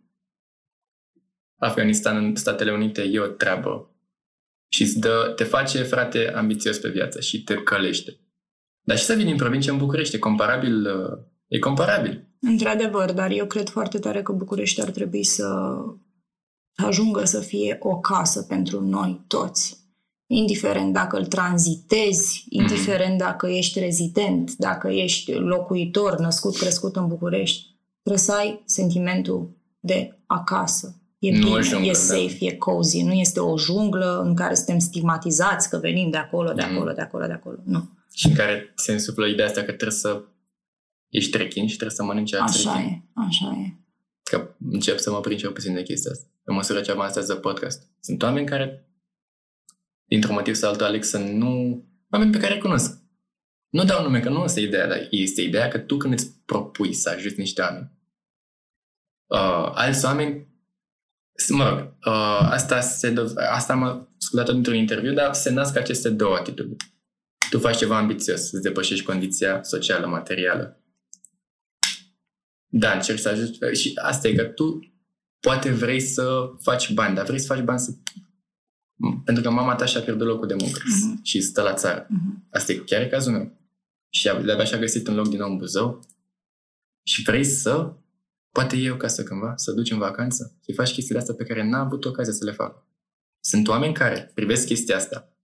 Afganistan 1.60 2.26
în 2.26 2.36
Statele 2.36 2.72
Unite 2.72 3.02
e 3.02 3.20
o 3.20 3.26
treabă. 3.26 3.96
Și 4.68 4.82
îți 4.82 5.00
dă, 5.00 5.34
te 5.36 5.44
face, 5.44 5.84
frate, 5.84 6.34
ambițios 6.36 6.78
pe 6.78 6.90
viață 6.90 7.20
și 7.20 7.44
te 7.44 7.54
călește. 7.54 8.20
Dar 8.82 8.98
și 8.98 9.04
să 9.04 9.13
vii 9.13 9.26
din 9.26 9.36
provincie 9.36 9.72
în 9.72 9.78
București, 9.78 10.16
e 10.16 10.20
comparabil, 10.20 10.86
uh, 10.86 11.18
e 11.48 11.60
comparabil. 11.60 12.28
Într-adevăr, 12.40 13.12
dar 13.12 13.32
eu 13.32 13.46
cred 13.46 13.70
foarte 13.70 14.00
tare 14.00 14.22
că 14.22 14.32
București 14.32 14.82
ar 14.82 14.90
trebui 14.90 15.24
să 15.24 15.76
ajungă 16.76 17.24
să 17.24 17.40
fie 17.40 17.78
o 17.80 18.00
casă 18.00 18.44
pentru 18.44 18.82
noi 18.82 19.24
toți. 19.28 19.87
Indiferent 20.28 20.94
dacă 20.94 21.18
îl 21.18 21.26
tranzitezi, 21.26 22.46
indiferent 22.50 23.12
mm. 23.12 23.18
dacă 23.18 23.48
ești 23.48 23.80
rezident, 23.80 24.56
dacă 24.56 24.88
ești 24.88 25.32
locuitor, 25.32 26.20
născut, 26.20 26.58
crescut 26.58 26.96
în 26.96 27.08
București, 27.08 27.76
trebuie 28.02 28.24
să 28.24 28.34
ai 28.34 28.62
sentimentul 28.66 29.56
de 29.80 30.20
acasă. 30.26 31.02
E 31.20 31.32
nu 31.32 31.48
bine, 31.48 31.62
junglă, 31.62 31.88
e 31.88 31.92
da. 31.92 31.98
safe, 31.98 32.38
da. 32.40 32.46
e 32.46 32.52
cozy. 32.52 33.02
Nu 33.02 33.13
este 33.13 33.40
o 33.40 33.58
junglă 33.58 34.22
în 34.26 34.36
care 34.36 34.54
suntem 34.54 34.80
stigmatizați 34.80 35.70
că 35.70 35.78
venim 35.78 36.10
de 36.10 36.18
acolo, 36.18 36.52
de 36.52 36.66
mm. 36.70 36.76
acolo, 36.76 36.92
de 36.92 37.02
acolo, 37.02 37.26
de 37.26 37.34
acolo. 37.34 37.58
Nu 37.63 37.96
și 38.18 38.28
în 38.28 38.34
care 38.34 38.72
se 38.76 38.92
însuflă 38.92 39.28
ideea 39.28 39.48
asta 39.48 39.60
că 39.60 39.72
trebuie 39.72 39.98
să 39.98 40.24
ești 41.10 41.32
trechin 41.32 41.68
și 41.68 41.76
trebuie 41.76 41.96
să 41.96 42.04
mănânci 42.04 42.34
Așa 42.34 42.72
trechin. 42.72 42.90
e, 42.90 43.04
așa 43.13 43.58
e. 43.66 43.74
Că 44.24 44.56
încep 44.72 44.98
să 44.98 45.12
mă 45.12 45.20
prind 45.20 45.40
cel 45.40 45.52
puțin 45.52 45.74
de 45.74 45.84
chestia 45.84 46.12
asta. 46.12 46.26
În 46.44 46.56
măsură 46.56 46.82
ce 46.82 46.92
avansează 46.92 47.36
podcast. 47.36 47.90
Sunt 48.00 48.24
oameni 48.24 48.46
care, 48.46 48.87
dintr-un 50.08 50.34
motiv 50.36 50.56
sau 50.56 50.70
altul, 50.70 50.86
aleg 50.86 51.04
să 51.04 51.17
nu... 51.17 51.84
Oameni 52.12 52.32
pe 52.32 52.39
care 52.39 52.54
îi 52.54 52.60
cunosc. 52.60 53.02
Nu 53.70 53.84
dau 53.84 54.04
nume, 54.04 54.20
că 54.20 54.30
nu 54.30 54.43
este 54.43 54.60
ideea, 54.60 54.88
dar 54.88 55.08
este 55.10 55.41
ideea 55.41 55.67
că 55.67 55.78
tu 55.78 55.98
când 55.98 56.13
îți 56.13 56.32
propui 56.46 56.93
să 56.93 57.10
ajuți 57.10 57.39
niște 57.39 57.62
oameni, 57.62 57.91
uh, 59.28 59.72
alți 59.74 60.06
oameni, 60.06 60.48
mă 61.50 61.70
rog, 61.70 61.80
uh, 61.80 62.48
asta, 62.52 62.82
se, 62.82 63.13
asta 63.50 63.74
am 63.74 64.10
ascultat 64.20 64.48
într-un 64.48 64.76
interviu, 64.76 65.13
dar 65.13 65.34
se 65.34 65.50
nasc 65.50 65.78
aceste 65.78 66.10
două 66.10 66.36
atitudini 66.36 66.78
tu 67.50 67.60
faci 67.60 67.78
ceva 67.78 67.98
ambițios, 67.98 68.50
să 68.50 68.58
depășești 68.58 69.06
condiția 69.06 69.63
socială, 69.63 70.08
materială. 70.08 70.82
Da, 72.67 72.91
încerci 72.91 73.20
să 73.20 73.30
ajungi. 73.30 73.82
Și 73.82 73.91
asta 73.96 74.28
e 74.28 74.36
că 74.36 74.43
tu 74.43 74.93
poate 75.39 75.72
vrei 75.72 76.00
să 76.00 76.50
faci 76.62 76.93
bani, 76.93 77.15
dar 77.15 77.26
vrei 77.26 77.39
să 77.39 77.54
faci 77.54 77.63
bani 77.63 77.80
să... 77.80 77.91
Pentru 79.24 79.44
că 79.44 79.50
mama 79.50 79.76
ta 79.76 79.86
și-a 79.86 80.02
pierdut 80.02 80.28
locul 80.28 80.48
de 80.48 80.54
muncă 80.54 80.80
uh-huh. 80.80 81.22
și 81.22 81.42
stă 81.42 81.62
la 81.62 81.74
țară. 81.74 82.06
Uh-huh. 82.06 82.50
Asta 82.50 82.72
e 82.72 82.76
chiar 82.76 83.06
cazul 83.06 83.32
meu. 83.32 83.52
Și 84.10 84.24
de-abia 84.24 84.64
și-a 84.64 84.78
găsit 84.80 85.08
un 85.08 85.16
loc 85.16 85.28
din 85.28 85.40
nou 85.40 85.50
în 85.50 85.58
Buzău 85.58 86.00
și 87.04 87.22
vrei 87.22 87.44
să, 87.44 87.94
poate 88.52 88.78
e 88.78 88.92
o 88.92 88.98
casă 88.98 89.24
cândva, 89.24 89.54
să 89.56 89.72
duci 89.72 89.92
în 89.92 89.98
vacanță, 89.98 90.58
să 90.60 90.72
faci 90.76 90.94
chestiile 90.94 91.20
astea 91.20 91.36
pe 91.36 91.44
care 91.44 91.70
n-a 91.70 91.80
avut 91.80 92.06
ocazia 92.06 92.34
să 92.34 92.46
le 92.46 92.52
facă. 92.52 92.88
Sunt 93.40 93.68
oameni 93.68 93.94
care 93.94 94.32
privesc 94.34 94.66
chestia 94.66 94.96
asta 94.96 95.38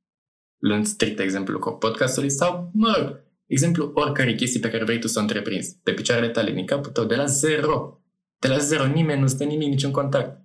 luând 0.64 0.86
strict 0.86 1.20
exemplu 1.20 1.60
cu 1.60 1.72
podcastului 1.72 2.30
sau, 2.30 2.70
mă 2.74 2.96
rog, 2.98 3.22
exemplu 3.46 3.92
oricare 3.94 4.36
chestii 4.36 4.60
pe 4.60 4.70
care 4.70 4.84
vrei 4.84 5.00
tu 5.00 5.08
să 5.08 5.20
o 5.20 5.22
întreprinzi, 5.22 5.78
pe 5.84 5.94
picioarele 5.94 6.30
tale, 6.30 6.52
din 6.52 6.66
capul 6.66 6.92
tău, 6.92 7.06
de 7.06 7.16
la 7.16 7.26
zero. 7.26 8.02
De 8.40 8.48
la 8.48 8.58
zero, 8.58 8.86
nimeni 8.86 9.22
nu 9.22 9.28
stă 9.28 9.44
nimic, 9.44 9.68
niciun 9.68 9.92
contact. 9.92 10.42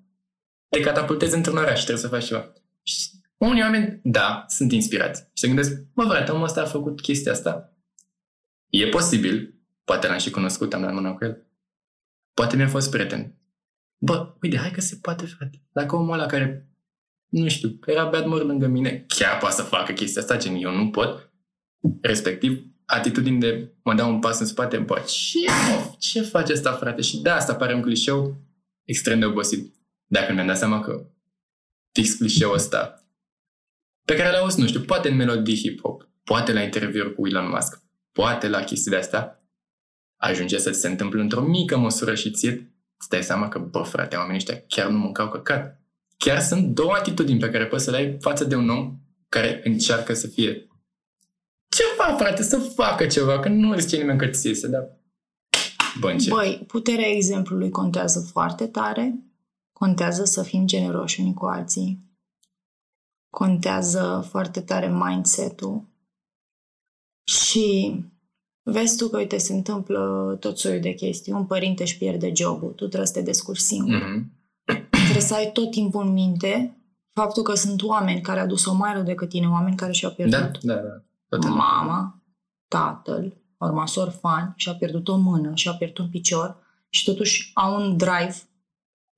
Te 0.68 0.80
catapultezi 0.80 1.34
într-un 1.34 1.56
oraș 1.56 1.78
și 1.78 1.84
trebuie 1.84 2.04
să 2.04 2.10
faci 2.10 2.24
ceva. 2.24 2.52
Și 2.88 3.10
unii 3.36 3.62
oameni, 3.62 4.00
da, 4.02 4.44
sunt 4.48 4.72
inspirați. 4.72 5.20
Și 5.20 5.28
se 5.34 5.46
gândesc, 5.46 5.82
bă, 5.94 6.04
frate, 6.04 6.30
omul 6.30 6.44
ăsta 6.44 6.60
a 6.60 6.64
făcut 6.64 7.00
chestia 7.00 7.32
asta. 7.32 7.72
E 8.68 8.88
posibil, 8.88 9.54
poate 9.84 10.06
l-am 10.06 10.18
și 10.18 10.30
cunoscut, 10.30 10.74
am 10.74 10.80
dat 10.80 10.92
mâna 10.92 11.12
cu 11.12 11.24
el. 11.24 11.46
Poate 12.34 12.56
mi-a 12.56 12.68
fost 12.68 12.90
prieten. 12.90 13.34
Bă, 13.98 14.34
uite, 14.42 14.56
hai 14.56 14.70
că 14.70 14.80
se 14.80 14.98
poate, 15.02 15.26
frate. 15.26 15.62
Dacă 15.72 15.96
omul 15.96 16.12
ăla 16.12 16.26
care, 16.26 16.68
nu 17.28 17.48
știu, 17.48 17.78
era 17.86 18.04
bad 18.04 18.26
mor 18.26 18.44
lângă 18.44 18.66
mine, 18.66 19.04
chiar 19.08 19.38
poate 19.38 19.54
să 19.54 19.62
facă 19.62 19.92
chestia 19.92 20.20
asta, 20.20 20.36
gen 20.36 20.54
eu 20.54 20.76
nu 20.76 20.90
pot, 20.90 21.32
respectiv, 22.00 22.64
atitudini 22.84 23.40
de 23.40 23.72
mă 23.82 23.94
dau 23.94 24.10
un 24.10 24.20
pas 24.20 24.40
în 24.40 24.46
spate, 24.46 24.78
bă, 24.78 25.04
ce, 25.06 25.38
mă, 25.46 25.94
ce 25.98 26.20
face 26.20 26.52
asta, 26.52 26.72
frate? 26.72 27.02
Și 27.02 27.20
da, 27.20 27.34
asta 27.34 27.54
pare 27.54 27.74
un 27.74 27.82
clișeu 27.82 28.36
extrem 28.84 29.18
de 29.18 29.24
obosit. 29.24 29.74
Dacă 30.06 30.32
mi-am 30.32 30.46
dat 30.46 30.58
seama 30.58 30.80
că 30.80 31.10
fix 31.98 32.14
clișeul 32.14 32.54
ăsta? 32.54 33.04
Pe 34.04 34.16
care 34.16 34.30
le 34.30 34.36
auzi, 34.36 34.60
nu 34.60 34.66
știu, 34.66 34.80
poate 34.80 35.08
în 35.08 35.16
melodii 35.16 35.56
hip-hop, 35.56 36.08
poate 36.24 36.52
la 36.52 36.62
interviuri 36.62 37.14
cu 37.14 37.26
Elon 37.26 37.48
Musk, 37.48 37.82
poate 38.12 38.48
la 38.48 38.60
chestii 38.60 38.90
de 38.90 38.96
astea, 38.96 39.42
ajunge 40.16 40.58
să 40.58 40.70
ți 40.70 40.80
se 40.80 40.88
întâmple 40.88 41.20
într-o 41.20 41.40
mică 41.40 41.76
măsură 41.76 42.14
și 42.14 42.30
ți 42.30 42.46
îți 42.98 43.08
dai 43.08 43.22
seama 43.22 43.48
că, 43.48 43.58
bă, 43.58 43.82
frate, 43.82 44.16
oamenii 44.16 44.36
ăștia 44.36 44.62
chiar 44.66 44.88
nu 44.88 44.98
mâncau 44.98 45.28
căcat. 45.28 45.80
Chiar 46.16 46.40
sunt 46.40 46.74
două 46.74 46.92
atitudini 46.92 47.38
pe 47.38 47.50
care 47.50 47.66
poți 47.66 47.84
să 47.84 47.90
le 47.90 47.96
ai 47.96 48.16
față 48.20 48.44
de 48.44 48.54
un 48.54 48.68
om 48.68 48.98
care 49.28 49.60
încearcă 49.64 50.14
să 50.14 50.26
fie 50.26 50.68
ceva, 51.68 52.16
frate, 52.16 52.42
să 52.42 52.58
facă 52.58 53.06
ceva, 53.06 53.38
că 53.38 53.48
nu 53.48 53.78
zice 53.78 53.96
nimeni 53.96 54.18
că 54.18 54.26
ți 54.26 54.46
iese, 54.46 54.68
dar 54.68 54.96
Bă, 56.00 56.16
Băi, 56.28 56.64
puterea 56.66 57.08
exemplului 57.08 57.70
contează 57.70 58.20
foarte 58.20 58.66
tare, 58.66 59.27
contează 59.78 60.24
să 60.24 60.42
fim 60.42 60.66
generoși 60.66 61.20
unii 61.20 61.34
cu 61.34 61.46
alții, 61.46 62.06
contează 63.30 64.26
foarte 64.28 64.60
tare 64.60 64.92
mindset-ul 64.92 65.86
și 67.28 67.94
vezi 68.62 68.96
tu 68.96 69.08
că, 69.08 69.16
uite, 69.16 69.38
se 69.38 69.52
întâmplă 69.52 70.36
tot 70.40 70.58
soiul 70.58 70.80
de 70.80 70.92
chestii. 70.92 71.32
Un 71.32 71.46
părinte 71.46 71.82
își 71.82 71.98
pierde 71.98 72.32
jobul, 72.34 72.68
tu 72.68 72.86
trebuie 72.86 73.06
să 73.06 73.12
te 73.12 73.22
descurci 73.22 73.58
singur. 73.58 74.00
Mm-hmm. 74.00 74.90
Trebuie 74.90 75.20
să 75.20 75.34
ai 75.34 75.52
tot 75.52 75.70
timpul 75.70 76.06
în 76.06 76.12
minte 76.12 76.82
faptul 77.12 77.42
că 77.42 77.54
sunt 77.54 77.82
oameni 77.82 78.20
care 78.20 78.40
au 78.40 78.46
dus-o 78.46 78.74
mai 78.74 78.92
rău 78.92 79.02
decât 79.02 79.28
tine, 79.28 79.48
oameni 79.48 79.76
care 79.76 79.92
și-au 79.92 80.12
pierdut 80.12 80.38
da, 80.38 80.74
da, 80.74 80.74
da. 80.74 81.02
Total. 81.28 81.50
mama, 81.50 82.22
tatăl, 82.68 83.36
urmați 83.58 83.98
orfan 83.98 84.52
și-a 84.56 84.74
pierdut 84.74 85.08
o 85.08 85.16
mână 85.16 85.54
și-a 85.54 85.72
pierdut 85.72 85.98
un 85.98 86.10
picior 86.10 86.56
și 86.88 87.04
totuși 87.04 87.50
au 87.54 87.74
un 87.74 87.96
drive 87.96 88.47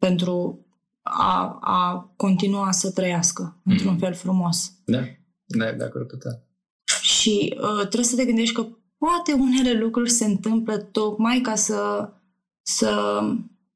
pentru 0.01 0.67
a, 1.03 1.59
a 1.61 2.13
continua 2.17 2.71
să 2.71 2.91
trăiască 2.91 3.57
mm-hmm. 3.57 3.71
într-un 3.71 3.99
fel 3.99 4.15
frumos. 4.15 4.73
Da, 4.85 5.01
da, 5.45 5.73
de 5.73 5.85
acord 5.85 6.09
total. 6.09 6.43
Și 7.01 7.55
uh, 7.57 7.79
trebuie 7.79 8.05
să 8.05 8.17
te 8.17 8.25
gândești 8.25 8.55
că 8.55 8.67
poate 8.99 9.33
unele 9.33 9.73
lucruri 9.73 10.11
se 10.11 10.25
întâmplă 10.25 10.77
tocmai 10.77 11.41
ca 11.41 11.55
să, 11.55 12.11
să 12.63 13.21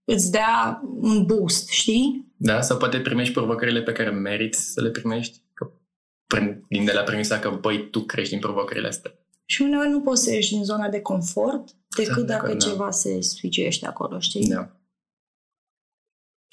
îți 0.04 0.30
dea 0.30 0.82
un 0.84 1.24
boost, 1.24 1.68
știi? 1.68 2.32
Da, 2.36 2.60
sau 2.60 2.76
poate 2.76 3.00
primești 3.00 3.32
provocările 3.32 3.82
pe 3.82 3.92
care 3.92 4.10
meriți 4.10 4.72
să 4.72 4.80
le 4.80 4.90
primești, 4.90 5.42
că, 5.52 5.70
din 6.68 6.84
de 6.84 6.92
la 6.92 7.02
premisa 7.02 7.38
că, 7.38 7.58
băi, 7.60 7.90
tu 7.90 8.00
crești 8.00 8.30
din 8.30 8.40
provocările 8.40 8.88
astea. 8.88 9.18
Și 9.44 9.62
uneori 9.62 9.88
nu 9.88 10.00
poți 10.00 10.22
să 10.22 10.32
ieși 10.32 10.52
din 10.52 10.64
zona 10.64 10.88
de 10.88 11.00
confort 11.00 11.68
decât 11.96 12.26
da, 12.26 12.34
dacă 12.34 12.52
da. 12.52 12.56
ceva 12.56 12.90
se 12.90 13.20
sficește 13.20 13.86
acolo, 13.86 14.18
știi? 14.18 14.48
Da. 14.48 14.76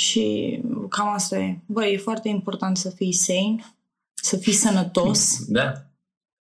Și 0.01 0.61
cam 0.89 1.07
asta 1.07 1.37
e. 1.37 1.59
Băi, 1.65 1.93
e 1.93 1.97
foarte 1.97 2.29
important 2.29 2.77
să 2.77 2.89
fii 2.89 3.13
sane, 3.13 3.75
să 4.13 4.37
fii 4.37 4.53
sănătos. 4.53 5.45
Da. 5.47 5.73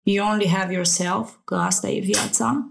You 0.02 0.28
only 0.28 0.48
have 0.48 0.72
yourself, 0.72 1.36
că 1.44 1.54
asta 1.54 1.88
e 1.88 2.00
viața. 2.00 2.68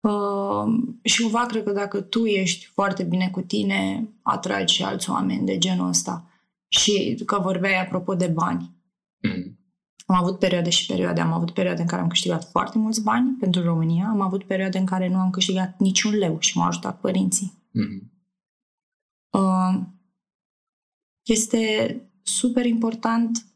Uh, 0.00 0.74
și 1.02 1.22
cumva 1.22 1.46
cred 1.46 1.64
că 1.64 1.72
dacă 1.72 2.00
tu 2.00 2.24
ești 2.24 2.64
foarte 2.64 3.02
bine 3.02 3.28
cu 3.30 3.40
tine, 3.40 4.08
atragi 4.22 4.74
și 4.74 4.82
alți 4.82 5.10
oameni 5.10 5.46
de 5.46 5.58
genul 5.58 5.88
ăsta. 5.88 6.30
Și 6.68 7.22
că 7.26 7.38
vorbeai 7.38 7.80
apropo 7.80 8.14
de 8.14 8.26
bani. 8.26 8.70
Mm. 9.18 9.58
Am 10.06 10.16
avut 10.16 10.38
perioade 10.38 10.70
și 10.70 10.86
perioade. 10.86 11.20
Am 11.20 11.32
avut 11.32 11.50
perioade 11.50 11.80
în 11.80 11.86
care 11.86 12.02
am 12.02 12.08
câștigat 12.08 12.50
foarte 12.50 12.78
mulți 12.78 13.02
bani 13.02 13.36
pentru 13.40 13.62
România. 13.62 14.06
Am 14.08 14.20
avut 14.20 14.44
perioade 14.44 14.78
în 14.78 14.86
care 14.86 15.08
nu 15.08 15.18
am 15.18 15.30
câștigat 15.30 15.78
niciun 15.78 16.14
leu 16.14 16.36
și 16.40 16.56
m-au 16.56 16.66
ajutat 16.66 17.00
părinții. 17.00 17.52
Mm. 17.70 18.13
Uh, 19.34 19.80
este 21.22 22.02
super 22.22 22.64
important 22.64 23.46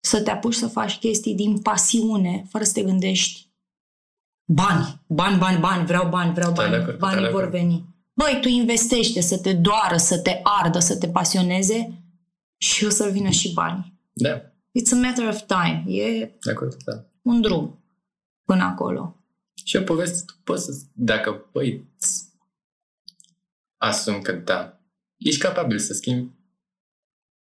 să 0.00 0.22
te 0.22 0.30
apuci 0.30 0.54
să 0.54 0.66
faci 0.66 0.98
chestii 0.98 1.34
din 1.34 1.58
pasiune, 1.58 2.46
fără 2.48 2.64
să 2.64 2.72
te 2.72 2.82
gândești 2.82 3.48
bani, 4.44 5.00
bani, 5.06 5.38
bani, 5.38 5.60
bani, 5.60 5.86
vreau 5.86 6.08
bani, 6.08 6.32
vreau 6.32 6.52
bani, 6.52 6.96
banii 6.98 7.30
vor 7.30 7.48
veni. 7.48 7.84
Băi, 8.12 8.38
tu 8.40 8.48
investește 8.48 9.20
să 9.20 9.38
te 9.38 9.52
doară, 9.52 9.96
să 9.96 10.18
te 10.18 10.40
ardă, 10.42 10.78
să 10.78 10.98
te 10.98 11.08
pasioneze 11.08 12.02
și 12.56 12.84
o 12.84 12.88
să 12.88 13.08
vină 13.08 13.30
și 13.30 13.52
bani. 13.52 13.94
Da. 14.12 14.40
It's 14.50 14.92
a 14.92 14.96
matter 14.96 15.28
of 15.28 15.42
time. 15.46 15.84
E 15.86 16.36
de 16.40 16.50
acord, 16.50 16.82
da. 16.84 17.04
un 17.22 17.40
drum 17.40 17.78
până 18.44 18.64
acolo. 18.64 19.16
Și 19.64 19.76
o 19.76 19.82
poveste, 19.82 20.24
tu 20.26 20.34
poți 20.44 20.64
să, 20.64 20.82
dacă, 20.92 21.48
băi, 21.52 21.84
asum 23.76 24.20
că 24.20 24.32
da, 24.32 24.77
ești 25.18 25.40
capabil 25.40 25.78
să 25.78 25.92
schimbi 25.92 26.32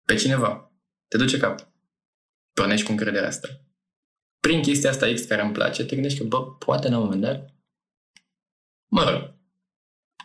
pe 0.07 0.15
cineva. 0.15 0.73
Te 1.09 1.17
duce 1.17 1.39
cap. 1.39 1.73
Pornești 2.53 2.87
cu 2.87 2.91
încrederea 2.91 3.29
asta. 3.29 3.49
Prin 4.41 4.63
chestia 4.63 4.91
asta 4.91 5.13
X 5.15 5.25
care 5.25 5.43
îmi 5.43 5.53
place, 5.53 5.85
te 5.85 5.95
gândești 5.95 6.19
că, 6.19 6.25
bă, 6.25 6.55
poate 6.55 6.89
la 6.89 6.99
un 6.99 7.03
moment 7.03 7.23
dat, 7.23 7.55
mă 8.87 9.11
rog, 9.11 9.35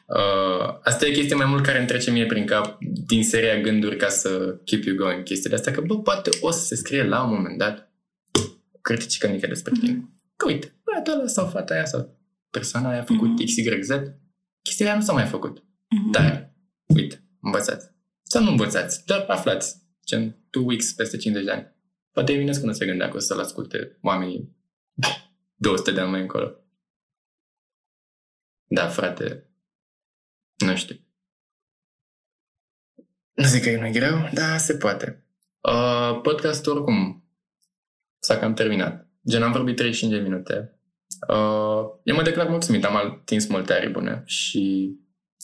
Uh, 0.09 0.79
asta 0.83 1.07
e 1.07 1.11
chestia 1.11 1.35
mai 1.35 1.45
mult 1.45 1.63
care 1.63 1.77
îmi 1.77 1.87
trece 1.87 2.11
mie 2.11 2.25
prin 2.25 2.45
cap 2.45 2.77
din 2.79 3.23
seria 3.23 3.61
gânduri 3.61 3.95
ca 3.97 4.07
să 4.07 4.59
keep 4.65 4.83
you 4.83 4.95
going 4.95 5.23
chestiile 5.23 5.55
astea, 5.55 5.73
că 5.73 5.81
bă, 5.81 6.01
poate 6.01 6.29
o 6.41 6.51
să 6.51 6.65
se 6.65 6.75
scrie 6.75 7.03
la 7.03 7.23
un 7.23 7.33
moment 7.33 7.57
dat 7.57 7.91
critici 8.81 9.29
mică 9.29 9.47
despre 9.47 9.73
tine. 9.79 9.93
Mm-hmm. 9.93 10.35
Că 10.35 10.45
uite, 10.45 10.79
băiatul 10.83 11.13
ăla 11.13 11.27
sau 11.27 11.47
fata 11.47 11.73
aia 11.73 11.85
sau 11.85 12.19
persoana 12.49 12.89
aia 12.89 13.01
a 13.01 13.03
făcut 13.03 13.29
mm-hmm. 13.29 13.45
XYZ, 13.45 13.89
chestiile 14.61 14.95
nu 14.95 15.01
s-au 15.01 15.15
mai 15.15 15.25
făcut. 15.25 15.59
Mm-hmm. 15.59 16.11
Dar, 16.11 16.53
uite, 16.85 17.23
învățați. 17.49 17.89
Sau 18.23 18.43
nu 18.43 18.49
învățați, 18.49 19.05
doar 19.05 19.25
aflați. 19.27 19.87
Gen 20.05 20.47
2 20.49 20.63
weeks 20.63 20.93
peste 20.93 21.17
50 21.17 21.45
de 21.45 21.51
ani. 21.51 21.75
Poate 22.11 22.33
Eminescu 22.33 22.65
nu 22.65 22.71
se 22.71 22.85
gândea 22.85 23.09
că 23.09 23.15
o 23.15 23.19
să-l 23.19 23.39
asculte 23.39 23.97
oamenii 24.01 24.57
200 25.55 25.91
de 25.91 25.99
ani 25.99 26.11
mai 26.11 26.21
încolo. 26.21 26.55
Da, 28.67 28.87
frate, 28.87 29.49
nu 30.57 30.75
știu. 30.75 30.95
Nu 33.33 33.45
zic 33.45 33.63
că 33.63 33.69
e 33.69 33.79
mai 33.79 33.91
greu, 33.91 34.29
dar 34.33 34.57
se 34.57 34.77
poate. 34.77 35.25
Uh, 35.61 36.19
podcastul 36.21 36.75
oricum 36.75 37.29
s-a 38.19 38.37
cam 38.37 38.53
terminat. 38.53 39.09
Gen, 39.29 39.43
am 39.43 39.51
vorbit 39.51 39.75
35 39.75 40.11
de 40.11 40.19
minute. 40.19 40.79
Uh, 41.27 41.83
eu 42.03 42.15
mă 42.15 42.21
declar 42.23 42.47
mulțumit, 42.47 42.83
am 42.83 42.95
atins 42.95 43.47
multe 43.47 43.73
arii 43.73 43.89
bune 43.89 44.23
și 44.25 44.93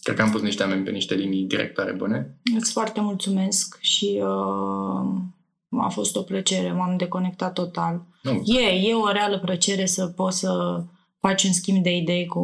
cred 0.06 0.18
că 0.18 0.24
am 0.24 0.32
pus 0.32 0.42
niște 0.42 0.64
oameni 0.64 0.84
pe 0.84 0.92
niște 0.92 1.16
linii 1.16 1.44
directoare 1.44 1.92
bune. 1.92 2.38
Îți 2.56 2.72
foarte 2.72 3.02
mulțumesc 3.02 3.78
și 3.80 4.22
uh, 4.22 5.22
a 5.78 5.90
fost 5.90 6.16
o 6.16 6.22
plăcere, 6.22 6.72
m-am 6.72 6.98
deconectat 6.98 7.54
total. 7.54 8.06
Nu. 8.22 8.42
E, 8.46 8.90
e 8.90 8.94
o 8.94 9.12
reală 9.12 9.40
plăcere 9.40 9.86
să 9.86 10.08
poți 10.08 10.40
să 10.40 10.84
faci 11.20 11.44
un 11.44 11.54
schimb 11.54 11.84
de 11.84 11.96
idei 11.96 12.26
cu 12.26 12.42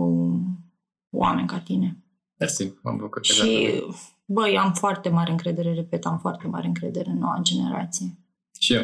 oameni 1.09 1.47
ca 1.47 1.59
tine. 1.59 1.97
Mersi, 2.39 2.71
m-am 2.81 2.97
bucurat. 2.97 3.23
Și, 3.23 3.83
băi, 4.25 4.57
am 4.57 4.73
foarte 4.73 5.09
mare 5.09 5.31
încredere, 5.31 5.73
repet, 5.73 6.05
am 6.05 6.19
foarte 6.19 6.47
mare 6.47 6.67
încredere 6.67 7.09
în 7.09 7.17
noua 7.17 7.39
generație. 7.41 8.17
Și 8.59 8.73
eu. 8.73 8.83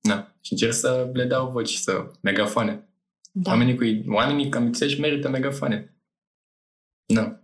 Da. 0.00 0.34
Și 0.40 0.52
încerc 0.52 0.72
să 0.72 1.10
le 1.12 1.24
dau 1.24 1.50
voci, 1.50 1.72
să 1.72 2.10
megafoane. 2.20 2.88
Da. 3.32 3.50
Oamenii 3.50 4.04
cu 4.04 4.12
oamenii 4.12 4.48
cam 4.48 4.70
merită 4.98 5.28
megafoane. 5.28 5.96
Da. 7.06 7.40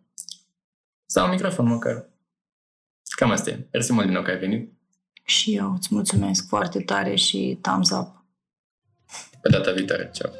Sau 1.12 1.24
un 1.24 1.30
microfon 1.30 1.66
măcar. 1.66 2.08
Cam 3.16 3.30
asta 3.30 3.50
e. 3.50 3.66
Mersi 3.72 3.92
mult 3.92 4.04
din 4.04 4.14
nou 4.14 4.22
că 4.22 4.30
ai 4.30 4.38
venit. 4.38 4.72
Și 5.24 5.54
eu 5.54 5.72
îți 5.72 5.88
mulțumesc 5.90 6.48
foarte 6.48 6.80
tare 6.80 7.14
și 7.14 7.58
thumbs 7.60 7.90
up. 7.90 8.24
Pe 9.40 9.48
data 9.48 9.72
viitoare. 9.72 10.10
Ceau. 10.12 10.32